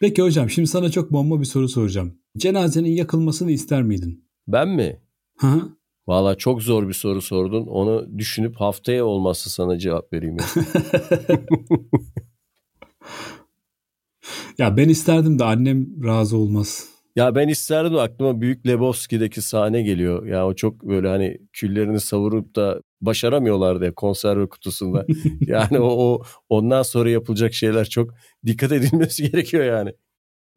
Peki 0.00 0.22
hocam 0.22 0.50
şimdi 0.50 0.68
sana 0.68 0.90
çok 0.90 1.12
bomba 1.12 1.40
bir 1.40 1.44
soru 1.44 1.68
soracağım. 1.68 2.18
Cenazenin 2.36 2.90
yakılmasını 2.90 3.50
ister 3.50 3.82
miydin? 3.82 4.24
Ben 4.48 4.68
mi? 4.68 5.00
Hı 5.38 5.62
Valla 6.06 6.34
çok 6.34 6.62
zor 6.62 6.88
bir 6.88 6.92
soru 6.92 7.22
sordun. 7.22 7.66
Onu 7.66 8.18
düşünüp 8.18 8.56
haftaya 8.56 9.04
olmazsa 9.04 9.50
sana 9.50 9.78
cevap 9.78 10.12
vereyim. 10.12 10.36
Ya 14.58 14.76
ben 14.76 14.88
isterdim 14.88 15.38
de 15.38 15.44
annem 15.44 16.04
razı 16.04 16.36
olmaz. 16.36 16.88
Ya 17.16 17.34
ben 17.34 17.48
isterdim 17.48 17.98
aklıma 17.98 18.40
Büyük 18.40 18.66
Lebowski'deki 18.66 19.42
sahne 19.42 19.82
geliyor. 19.82 20.26
Ya 20.26 20.46
o 20.46 20.54
çok 20.54 20.82
böyle 20.82 21.08
hani 21.08 21.38
küllerini 21.52 22.00
savurup 22.00 22.56
da 22.56 22.80
başaramıyorlardı 23.00 23.84
ya 23.84 23.94
konserve 23.94 24.48
kutusunda. 24.48 25.06
yani 25.46 25.80
o, 25.80 25.88
o 25.88 26.22
ondan 26.48 26.82
sonra 26.82 27.10
yapılacak 27.10 27.54
şeyler 27.54 27.84
çok 27.84 28.10
dikkat 28.46 28.72
edilmesi 28.72 29.22
gerekiyor 29.30 29.64
yani. 29.64 29.92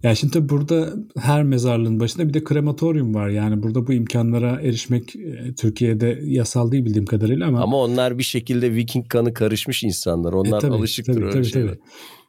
Ya 0.03 0.15
şimdi 0.15 0.33
tabii 0.33 0.49
burada 0.49 0.93
her 1.17 1.43
mezarlığın 1.43 1.99
başında 1.99 2.27
bir 2.27 2.33
de 2.33 2.43
krematoryum 2.43 3.15
var. 3.15 3.29
Yani 3.29 3.63
burada 3.63 3.87
bu 3.87 3.93
imkanlara 3.93 4.61
erişmek 4.61 5.15
e, 5.15 5.55
Türkiye'de 5.55 6.19
yasal 6.23 6.71
değil 6.71 6.85
bildiğim 6.85 7.05
kadarıyla 7.05 7.47
ama. 7.47 7.61
Ama 7.61 7.77
onlar 7.77 8.17
bir 8.17 8.23
şekilde 8.23 8.75
Viking 8.75 9.07
kanı 9.07 9.33
karışmış 9.33 9.83
insanlar. 9.83 10.33
Onlar 10.33 10.57
e, 10.57 10.61
tabii, 10.61 10.73
alışıktır 10.73 11.13
tabii, 11.13 11.25
öyle 11.25 11.33
tabii, 11.33 11.45
şeyler. 11.45 11.67
Tabii. 11.69 11.79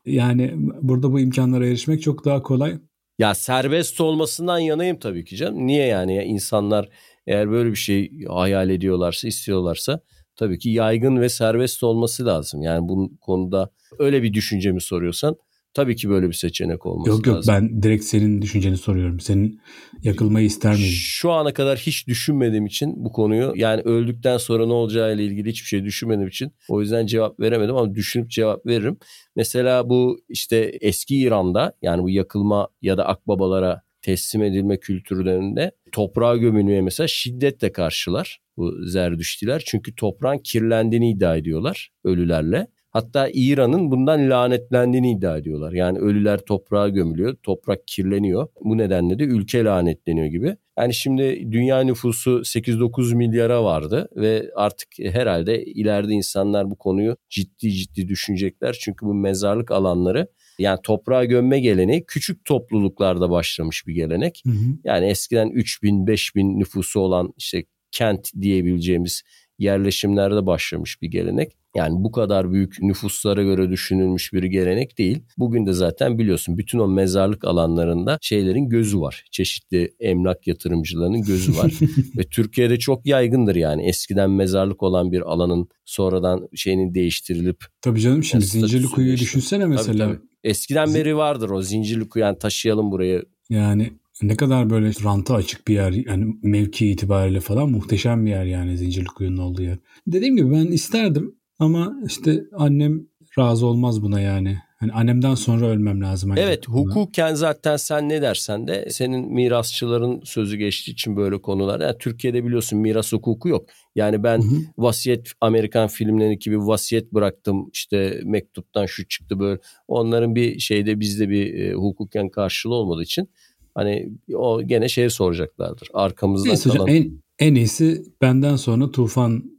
Yani 0.05 0.55
burada 0.83 1.13
bu 1.13 1.21
imkanlara 1.21 1.67
erişmek 1.67 2.03
çok 2.03 2.25
daha 2.25 2.43
kolay. 2.43 2.79
Ya 3.19 3.35
serbest 3.35 4.01
olmasından 4.01 4.59
yanayım 4.59 4.99
tabii 4.99 5.25
ki 5.25 5.37
canım. 5.37 5.67
Niye 5.67 5.87
yani 5.87 6.15
ya 6.17 6.23
insanlar 6.23 6.89
eğer 7.27 7.51
böyle 7.51 7.71
bir 7.71 7.77
şey 7.77 8.25
hayal 8.29 8.71
ediyorlarsa, 8.71 9.29
istiyorlarsa 9.29 10.01
tabii 10.37 10.59
ki 10.59 10.71
yaygın 10.71 11.21
ve 11.21 11.29
serbest 11.29 11.83
olması 11.85 12.27
lazım. 12.27 12.63
Yani 12.63 12.89
bu 12.89 13.13
konuda 13.21 13.71
öyle 13.99 14.23
bir 14.23 14.33
düşüncemi 14.35 14.81
soruyorsan 14.81 15.37
Tabii 15.77 15.97
ki 15.97 16.09
böyle 16.09 16.29
bir 16.29 16.33
seçenek 16.33 16.87
olması 16.87 17.11
yok, 17.11 17.29
lazım. 17.29 17.55
Yok 17.55 17.63
yok 17.63 17.73
ben 17.73 17.83
direkt 17.83 18.05
senin 18.05 18.43
düşünceni 18.43 18.77
soruyorum. 18.77 19.21
Senin 19.21 19.61
yakılmayı 20.03 20.47
ister 20.47 20.73
miydin? 20.73 20.89
Şu 20.91 21.31
ana 21.31 21.55
kadar 21.55 21.79
hiç 21.79 22.09
düşünmediğim 22.09 22.67
için 22.67 23.05
bu 23.05 23.13
konuyu 23.13 23.53
yani 23.57 23.81
öldükten 23.83 24.37
sonra 24.37 24.67
ne 24.67 24.73
olacağı 24.73 25.15
ile 25.15 25.25
ilgili 25.25 25.49
hiçbir 25.49 25.67
şey 25.67 25.85
düşünmediğim 25.85 26.29
için 26.29 26.53
o 26.69 26.81
yüzden 26.81 27.07
cevap 27.07 27.41
veremedim 27.41 27.77
ama 27.77 27.95
düşünüp 27.95 28.31
cevap 28.31 28.67
veririm. 28.67 28.99
Mesela 29.37 29.89
bu 29.89 30.21
işte 30.29 30.57
eski 30.81 31.19
İran'da 31.19 31.73
yani 31.83 32.03
bu 32.03 32.11
yakılma 32.11 32.69
ya 32.83 32.97
da 32.97 33.07
akbabalara 33.07 33.83
teslim 34.03 34.43
edilme 34.43 34.81
kültürlerinde 34.81 35.71
toprağa 35.93 36.37
gömülmeye 36.37 36.83
mesela 36.83 37.09
şiddetle 37.09 37.73
karşılar 37.73 38.41
bu 38.57 38.87
zerdüştiler. 38.87 39.63
Çünkü 39.67 39.95
toprağın 39.95 40.39
kirlendiğini 40.39 41.11
iddia 41.11 41.37
ediyorlar 41.37 41.91
ölülerle. 42.05 42.67
Hatta 42.97 43.31
İran'ın 43.33 43.91
bundan 43.91 44.31
lanetlendiğini 44.31 45.13
iddia 45.13 45.39
ediyorlar. 45.39 45.73
Yani 45.73 45.99
ölüler 45.99 46.39
toprağa 46.39 46.89
gömülüyor, 46.89 47.37
toprak 47.43 47.87
kirleniyor. 47.87 48.49
Bu 48.65 48.79
nedenle 48.79 49.19
de 49.19 49.25
ülke 49.25 49.65
lanetleniyor 49.65 50.27
gibi. 50.27 50.57
Yani 50.79 50.95
şimdi 50.95 51.53
dünya 51.53 51.81
nüfusu 51.81 52.31
8-9 52.31 53.15
milyara 53.15 53.65
vardı 53.65 54.09
ve 54.17 54.51
artık 54.55 54.89
herhalde 54.99 55.65
ileride 55.65 56.13
insanlar 56.13 56.71
bu 56.71 56.77
konuyu 56.77 57.17
ciddi 57.29 57.73
ciddi 57.73 58.09
düşünecekler. 58.09 58.77
Çünkü 58.81 59.07
bu 59.07 59.15
mezarlık 59.15 59.71
alanları 59.71 60.29
yani 60.59 60.79
toprağa 60.83 61.25
gömme 61.25 61.61
geleneği 61.61 62.05
küçük 62.07 62.45
topluluklarda 62.45 63.31
başlamış 63.31 63.87
bir 63.87 63.95
gelenek. 63.95 64.43
Hı 64.47 64.51
hı. 64.51 64.79
Yani 64.85 65.07
eskiden 65.07 65.49
3 65.49 65.83
bin 65.83 66.07
5 66.07 66.35
bin 66.35 66.61
nüfusu 66.61 67.01
olan 67.01 67.35
işte 67.37 67.65
kent 67.91 68.33
diyebileceğimiz 68.41 69.23
yerleşimlerde 69.59 70.47
başlamış 70.47 71.03
bir 71.03 71.09
gelenek. 71.09 71.53
Yani 71.77 72.05
bu 72.05 72.13
kadar 72.13 72.53
büyük 72.53 72.83
nüfuslara 72.83 73.43
göre 73.43 73.71
düşünülmüş 73.71 74.33
bir 74.33 74.43
gelenek 74.43 74.99
değil. 74.99 75.23
Bugün 75.39 75.67
de 75.67 75.73
zaten 75.73 76.19
biliyorsun 76.19 76.59
bütün 76.59 76.79
o 76.79 76.89
mezarlık 76.89 77.45
alanlarında 77.45 78.19
şeylerin 78.21 78.69
gözü 78.69 79.01
var. 79.01 79.25
Çeşitli 79.31 79.95
emlak 80.01 80.47
yatırımcılarının 80.47 81.23
gözü 81.23 81.57
var. 81.57 81.73
Ve 82.17 82.23
Türkiye'de 82.23 82.79
çok 82.79 83.07
yaygındır 83.07 83.55
yani. 83.57 83.89
Eskiden 83.89 84.31
mezarlık 84.31 84.83
olan 84.83 85.13
bir 85.13 85.21
alanın 85.21 85.69
sonradan 85.85 86.49
şeyinin 86.55 86.95
değiştirilip. 86.95 87.65
Tabii 87.81 88.01
canım 88.01 88.25
şimdi 88.25 88.45
Zincirli 88.45 88.87
Kuyu'yu 88.87 89.19
düşünsene 89.19 89.67
mesela. 89.67 90.07
Tabii, 90.07 90.17
tabii. 90.17 90.27
Eskiden 90.45 90.95
beri 90.95 91.17
vardır 91.17 91.51
o 91.51 91.63
Zincirli 91.63 92.09
Kuyu 92.09 92.25
yani 92.25 92.39
taşıyalım 92.39 92.91
buraya. 92.91 93.23
Yani 93.51 93.93
ne 94.23 94.37
kadar 94.37 94.71
böyle 94.71 94.91
ranta 95.05 95.35
açık 95.35 95.69
bir 95.69 95.75
yer 95.75 95.93
yani 95.93 96.35
mevki 96.43 96.91
itibariyle 96.91 97.41
falan 97.41 97.71
muhteşem 97.71 98.27
bir 98.27 98.31
yer 98.31 98.45
yani 98.45 98.79
Zincirli 98.79 99.07
Kuyu'nun 99.07 99.37
olduğu 99.37 99.63
yer. 99.63 99.79
Dediğim 100.07 100.37
gibi 100.37 100.53
ben 100.53 100.67
isterdim 100.67 101.35
ama 101.59 101.97
işte 102.07 102.45
annem 102.53 103.07
razı 103.39 103.67
olmaz 103.67 104.03
buna 104.03 104.21
yani. 104.21 104.59
Hani 104.79 104.93
annemden 104.93 105.35
sonra 105.35 105.67
ölmem 105.67 106.03
lazım. 106.03 106.31
Hani 106.31 106.41
evet 106.41 106.69
hukuken 106.69 107.35
zaten 107.35 107.77
sen 107.77 108.09
ne 108.09 108.23
dersen 108.23 108.69
de 108.69 108.89
senin 108.91 109.35
mirasçıların 109.35 110.21
sözü 110.25 110.57
geçtiği 110.57 110.91
için 110.91 111.17
böyle 111.17 111.41
konular. 111.41 111.81
Yani 111.81 111.99
Türkiye'de 111.99 112.45
biliyorsun 112.45 112.79
miras 112.79 113.13
hukuku 113.13 113.49
yok. 113.49 113.69
Yani 113.95 114.23
ben 114.23 114.39
hı 114.39 114.43
hı. 114.43 114.61
vasiyet 114.79 115.33
Amerikan 115.41 115.89
filmlerindeki 115.89 116.51
gibi 116.51 116.59
vasiyet 116.59 117.13
bıraktım 117.13 117.71
işte 117.73 118.21
mektuptan 118.25 118.87
şu 118.87 119.09
çıktı 119.09 119.39
böyle. 119.39 119.61
Onların 119.89 120.35
bir 120.35 120.59
şeyde 120.59 121.01
bizde 121.01 121.29
bir 121.29 121.55
e, 121.55 121.73
hukuken 121.73 122.29
karşılığı 122.29 122.75
olmadığı 122.75 123.03
için 123.03 123.29
hani 123.77 124.09
o 124.35 124.63
gene 124.63 124.89
şeye 124.89 125.11
soracaklardır. 125.11 125.89
Arkamızdan 125.95 126.49
Neyse 126.49 126.71
kalan. 126.71 126.83
Hocam, 126.83 126.97
en, 126.97 127.23
en 127.39 127.55
iyisi 127.55 128.03
benden 128.23 128.57
sonra 128.57 128.91
tufan 128.91 129.57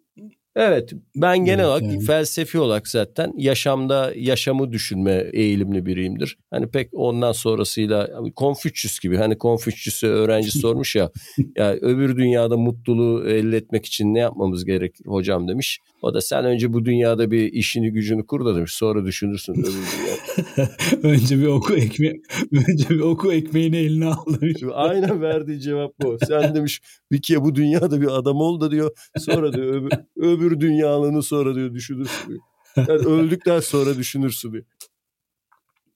Evet 0.59 0.93
ben 1.15 1.37
genel 1.37 1.59
evet, 1.59 1.65
olarak 1.65 1.83
yani. 1.83 1.99
felsefi 1.99 2.59
olarak 2.59 2.87
zaten 2.87 3.33
yaşamda 3.37 4.13
yaşamı 4.15 4.71
düşünme 4.71 5.29
eğilimli 5.33 5.85
biriyimdir. 5.85 6.37
Hani 6.51 6.67
pek 6.67 6.89
ondan 6.93 7.31
sonrasıyla 7.31 8.09
Konfüçyüs 8.35 8.99
gibi 8.99 9.17
hani 9.17 9.37
Konfüçyüs'e 9.37 10.07
öğrenci 10.07 10.51
sormuş 10.59 10.95
ya 10.95 11.11
ya 11.57 11.73
öbür 11.73 12.17
dünyada 12.17 12.57
mutluluğu 12.57 13.29
elde 13.29 13.57
etmek 13.57 13.85
için 13.85 14.13
ne 14.13 14.19
yapmamız 14.19 14.65
gerekir 14.65 15.05
hocam 15.05 15.47
demiş. 15.47 15.79
O 16.01 16.13
da 16.13 16.21
sen 16.21 16.45
önce 16.45 16.73
bu 16.73 16.85
dünyada 16.85 17.31
bir 17.31 17.53
işini 17.53 17.91
gücünü 17.91 18.25
kur 18.25 18.45
da 18.45 18.55
demiş 18.55 18.73
sonra 18.73 19.05
düşünürsün 19.05 19.53
öbür 19.53 19.63
dünyada. 19.67 20.71
önce 21.03 21.39
bir 21.39 21.47
oku 21.47 21.75
ekme 21.75 22.13
önce 22.51 22.89
bir 22.89 22.99
oku 22.99 23.33
ekmeğini 23.33 23.77
eline 23.77 24.05
al 24.05 24.25
demiş. 24.41 24.63
Aynen 24.73 25.21
verdiği 25.21 25.59
cevap 25.59 25.91
bu. 26.01 26.17
Sen 26.27 26.55
demiş 26.55 26.81
bir 27.11 27.21
kere 27.21 27.41
bu 27.41 27.55
dünyada 27.55 28.01
bir 28.01 28.17
adam 28.17 28.37
ol 28.37 28.61
da 28.61 28.71
diyor 28.71 28.91
sonra 29.17 29.53
diyor 29.53 29.75
öbür, 29.75 29.91
öbür 30.17 30.47
öbür 30.47 30.59
dünyalığını 30.59 31.23
sonra 31.23 31.55
diyor 31.55 31.73
düşünürsün 31.73 32.27
diyor. 32.27 32.39
Yani 32.77 32.91
öldükten 32.91 33.59
sonra 33.59 33.97
düşünürsün 33.97 34.51
diyor. 34.51 34.63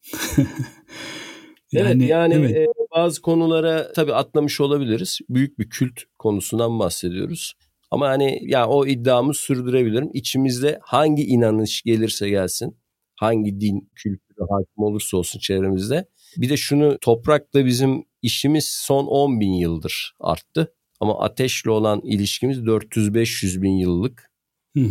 yani, 1.72 2.04
evet 2.04 2.10
yani 2.10 2.34
evet. 2.34 2.56
E, 2.56 2.68
bazı 2.96 3.22
konulara 3.22 3.92
tabii 3.94 4.14
atlamış 4.14 4.62
olabiliriz. 4.62 5.20
Büyük 5.30 5.60
bir 5.60 5.70
kült 5.70 6.02
konusundan 6.20 6.80
bahsediyoruz. 6.80 7.54
Ama 7.92 8.10
hani 8.10 8.40
ya 8.42 8.68
o 8.68 8.86
iddiamı 8.88 9.34
sürdürebilirim. 9.34 10.10
İçimizde 10.14 10.80
hangi 10.82 11.24
inanış 11.24 11.82
gelirse 11.82 12.30
gelsin, 12.30 12.78
hangi 13.16 13.62
din 13.62 13.90
kültürü 13.96 14.48
hakim 14.50 14.84
olursa 14.84 15.18
olsun 15.18 15.40
çevremizde. 15.40 16.06
Bir 16.38 16.50
de 16.50 16.58
şunu 16.58 16.98
toprakla 17.02 17.66
bizim 17.66 18.04
işimiz 18.22 18.66
son 18.66 19.06
10 19.08 19.40
bin 19.40 19.54
yıldır 19.54 20.14
arttı. 20.20 20.74
Ama 21.00 21.20
ateşle 21.20 21.72
olan 21.72 22.02
ilişkimiz 22.04 22.58
400-500 22.58 23.62
bin 23.62 23.72
yıllık. 23.78 24.32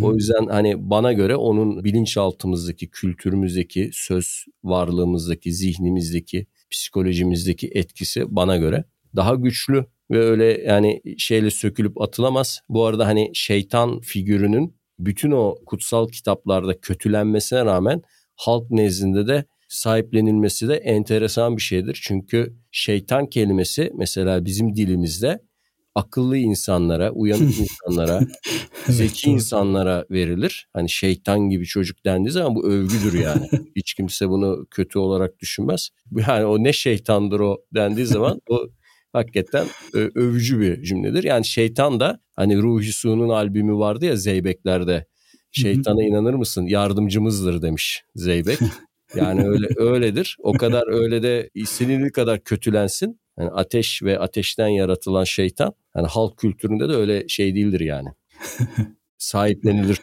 O 0.02 0.14
yüzden 0.14 0.46
hani 0.46 0.90
bana 0.90 1.12
göre 1.12 1.36
onun 1.36 1.84
bilinçaltımızdaki, 1.84 2.90
kültürümüzdeki, 2.90 3.90
söz 3.92 4.44
varlığımızdaki, 4.64 5.52
zihnimizdeki, 5.52 6.46
psikolojimizdeki 6.70 7.70
etkisi 7.74 8.36
bana 8.36 8.56
göre 8.56 8.84
daha 9.16 9.34
güçlü 9.34 9.86
ve 10.10 10.18
öyle 10.18 10.62
yani 10.66 11.02
şeyle 11.18 11.50
sökülüp 11.50 12.00
atılamaz. 12.00 12.60
Bu 12.68 12.84
arada 12.84 13.06
hani 13.06 13.30
şeytan 13.34 14.00
figürünün 14.00 14.76
bütün 14.98 15.30
o 15.30 15.54
kutsal 15.66 16.08
kitaplarda 16.08 16.80
kötülenmesine 16.80 17.64
rağmen 17.64 18.02
halk 18.36 18.70
nezdinde 18.70 19.26
de 19.26 19.44
sahiplenilmesi 19.68 20.68
de 20.68 20.74
enteresan 20.74 21.56
bir 21.56 21.62
şeydir. 21.62 22.00
Çünkü 22.02 22.56
şeytan 22.70 23.26
kelimesi 23.26 23.92
mesela 23.94 24.44
bizim 24.44 24.76
dilimizde 24.76 25.40
akıllı 25.94 26.36
insanlara, 26.36 27.10
uyanık 27.10 27.58
insanlara, 27.60 28.20
zeki 28.88 29.30
insanlara 29.30 30.04
verilir. 30.10 30.68
Hani 30.72 30.90
şeytan 30.90 31.40
gibi 31.40 31.66
çocuk 31.66 32.04
dendiği 32.04 32.32
zaman 32.32 32.54
bu 32.54 32.66
övgüdür 32.66 33.18
yani. 33.18 33.48
Hiç 33.76 33.94
kimse 33.94 34.28
bunu 34.28 34.66
kötü 34.70 34.98
olarak 34.98 35.38
düşünmez. 35.38 35.88
Yani 36.28 36.44
o 36.44 36.64
ne 36.64 36.72
şeytandır 36.72 37.40
o 37.40 37.58
dendiği 37.74 38.06
zaman 38.06 38.40
o 38.48 38.66
hakikaten 39.12 39.66
övücü 39.94 40.60
bir 40.60 40.82
cümledir. 40.82 41.24
Yani 41.24 41.44
şeytan 41.44 42.00
da 42.00 42.20
hani 42.36 42.62
Ruhi 42.62 42.92
Su'nun 42.92 43.28
albümü 43.28 43.74
vardı 43.74 44.04
ya 44.04 44.16
Zeybekler'de. 44.16 45.06
Şeytana 45.52 46.02
inanır 46.02 46.34
mısın? 46.34 46.66
Yardımcımızdır 46.66 47.62
demiş 47.62 48.02
Zeybek. 48.14 48.58
Yani 49.14 49.48
öyle 49.48 49.66
öyledir. 49.76 50.36
O 50.42 50.52
kadar 50.52 50.88
öyle 50.88 51.22
de 51.22 51.50
istediği 51.54 52.12
kadar 52.12 52.44
kötülensin. 52.44 53.20
Yani 53.38 53.50
ateş 53.50 54.02
ve 54.02 54.18
ateşten 54.18 54.68
yaratılan 54.68 55.24
şeytan 55.24 55.72
yani 55.96 56.06
halk 56.06 56.38
kültüründe 56.38 56.88
de 56.88 56.92
öyle 56.92 57.28
şey 57.28 57.54
değildir 57.54 57.80
yani. 57.80 58.08
Sahiplenilir. 59.18 60.00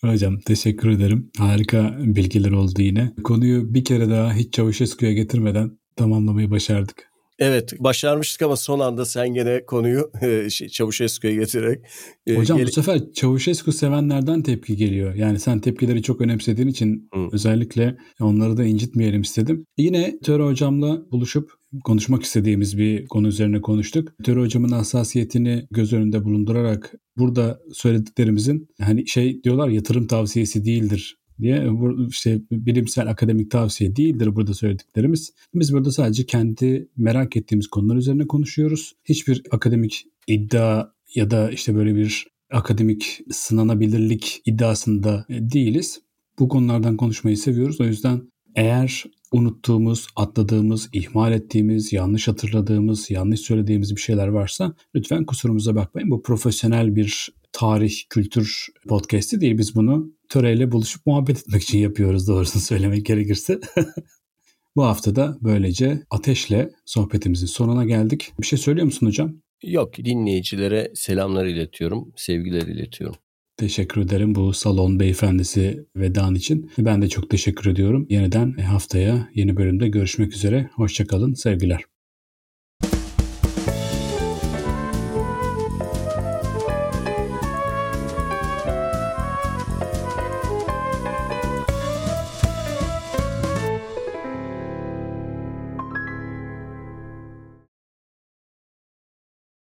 Hocam 0.00 0.38
teşekkür 0.38 0.90
ederim. 0.90 1.30
Harika 1.38 1.96
bilgiler 1.98 2.52
oldu 2.52 2.82
yine. 2.82 3.12
Konuyu 3.24 3.74
bir 3.74 3.84
kere 3.84 4.10
daha 4.10 4.34
hiç 4.34 4.52
Çavuşescu'ya 4.54 5.12
getirmeden 5.12 5.78
tamamlamayı 5.96 6.50
başardık. 6.50 7.09
Evet 7.40 7.72
başarmıştık 7.78 8.42
ama 8.42 8.56
son 8.56 8.80
anda 8.80 9.04
sen 9.04 9.34
gene 9.34 9.64
konuyu 9.66 10.10
e, 10.22 10.50
şey, 10.50 10.68
Çavuşescu'ya 10.68 11.34
getirerek. 11.34 11.84
E, 12.26 12.36
Hocam 12.36 12.58
gel- 12.58 12.66
bu 12.66 12.70
sefer 12.72 13.12
Çavuşescu 13.12 13.72
sevenlerden 13.72 14.42
tepki 14.42 14.76
geliyor. 14.76 15.14
Yani 15.14 15.38
sen 15.38 15.60
tepkileri 15.60 16.02
çok 16.02 16.20
önemsediğin 16.20 16.68
için 16.68 17.08
Hı. 17.14 17.28
özellikle 17.32 17.96
onları 18.20 18.56
da 18.56 18.64
incitmeyelim 18.64 19.22
istedim. 19.22 19.64
Yine 19.78 20.18
Töre 20.22 20.42
hocamla 20.42 21.10
buluşup 21.12 21.50
konuşmak 21.84 22.22
istediğimiz 22.22 22.78
bir 22.78 23.06
konu 23.06 23.28
üzerine 23.28 23.60
konuştuk. 23.60 24.12
Töre 24.24 24.40
hocamın 24.40 24.70
hassasiyetini 24.70 25.66
göz 25.70 25.92
önünde 25.92 26.24
bulundurarak 26.24 26.92
burada 27.16 27.60
söylediklerimizin 27.72 28.68
hani 28.80 29.08
şey 29.08 29.42
diyorlar 29.42 29.68
yatırım 29.68 30.06
tavsiyesi 30.06 30.64
değildir 30.64 31.19
diye 31.40 31.68
işte 32.08 32.40
bilimsel 32.50 33.10
akademik 33.10 33.50
tavsiye 33.50 33.96
değildir 33.96 34.36
burada 34.36 34.54
söylediklerimiz. 34.54 35.32
Biz 35.54 35.72
burada 35.72 35.92
sadece 35.92 36.26
kendi 36.26 36.88
merak 36.96 37.36
ettiğimiz 37.36 37.66
konular 37.66 37.96
üzerine 37.96 38.26
konuşuyoruz. 38.26 38.92
Hiçbir 39.04 39.42
akademik 39.50 40.06
iddia 40.26 40.86
ya 41.14 41.30
da 41.30 41.50
işte 41.50 41.74
böyle 41.74 41.94
bir 41.94 42.26
akademik 42.52 43.20
sınanabilirlik 43.30 44.42
iddiasında 44.46 45.26
değiliz. 45.28 46.00
Bu 46.38 46.48
konulardan 46.48 46.96
konuşmayı 46.96 47.36
seviyoruz. 47.36 47.80
O 47.80 47.84
yüzden 47.84 48.22
eğer 48.56 49.04
unuttuğumuz, 49.32 50.06
atladığımız, 50.16 50.88
ihmal 50.92 51.32
ettiğimiz, 51.32 51.92
yanlış 51.92 52.28
hatırladığımız, 52.28 53.10
yanlış 53.10 53.40
söylediğimiz 53.40 53.96
bir 53.96 54.00
şeyler 54.00 54.28
varsa 54.28 54.74
lütfen 54.94 55.24
kusurumuza 55.24 55.74
bakmayın. 55.74 56.10
Bu 56.10 56.22
profesyonel 56.22 56.96
bir 56.96 57.28
tarih, 57.52 57.94
kültür 58.10 58.66
podcast'i 58.88 59.40
değil. 59.40 59.58
Biz 59.58 59.74
bunu 59.74 60.12
töreyle 60.30 60.72
buluşup 60.72 61.06
muhabbet 61.06 61.38
etmek 61.38 61.62
için 61.62 61.78
yapıyoruz 61.78 62.28
doğrusunu 62.28 62.62
söylemek 62.70 63.06
gerekirse. 63.06 63.60
Bu 64.76 64.84
hafta 64.84 65.16
da 65.16 65.38
böylece 65.40 66.02
ateşle 66.10 66.70
sohbetimizin 66.84 67.46
sonuna 67.46 67.84
geldik. 67.84 68.32
Bir 68.40 68.46
şey 68.46 68.58
söylüyor 68.58 68.84
musun 68.84 69.06
hocam? 69.06 69.34
Yok 69.62 69.96
dinleyicilere 69.96 70.92
selamlar 70.94 71.46
iletiyorum, 71.46 72.12
sevgiler 72.16 72.66
iletiyorum. 72.66 73.16
Teşekkür 73.56 74.00
ederim 74.00 74.34
bu 74.34 74.52
salon 74.52 75.00
beyefendisi 75.00 75.86
vedan 75.96 76.34
için. 76.34 76.70
Ben 76.78 77.02
de 77.02 77.08
çok 77.08 77.30
teşekkür 77.30 77.70
ediyorum. 77.70 78.06
Yeniden 78.10 78.52
haftaya 78.52 79.28
yeni 79.34 79.56
bölümde 79.56 79.88
görüşmek 79.88 80.34
üzere. 80.34 80.70
Hoşçakalın, 80.74 81.34
sevgiler. 81.34 81.84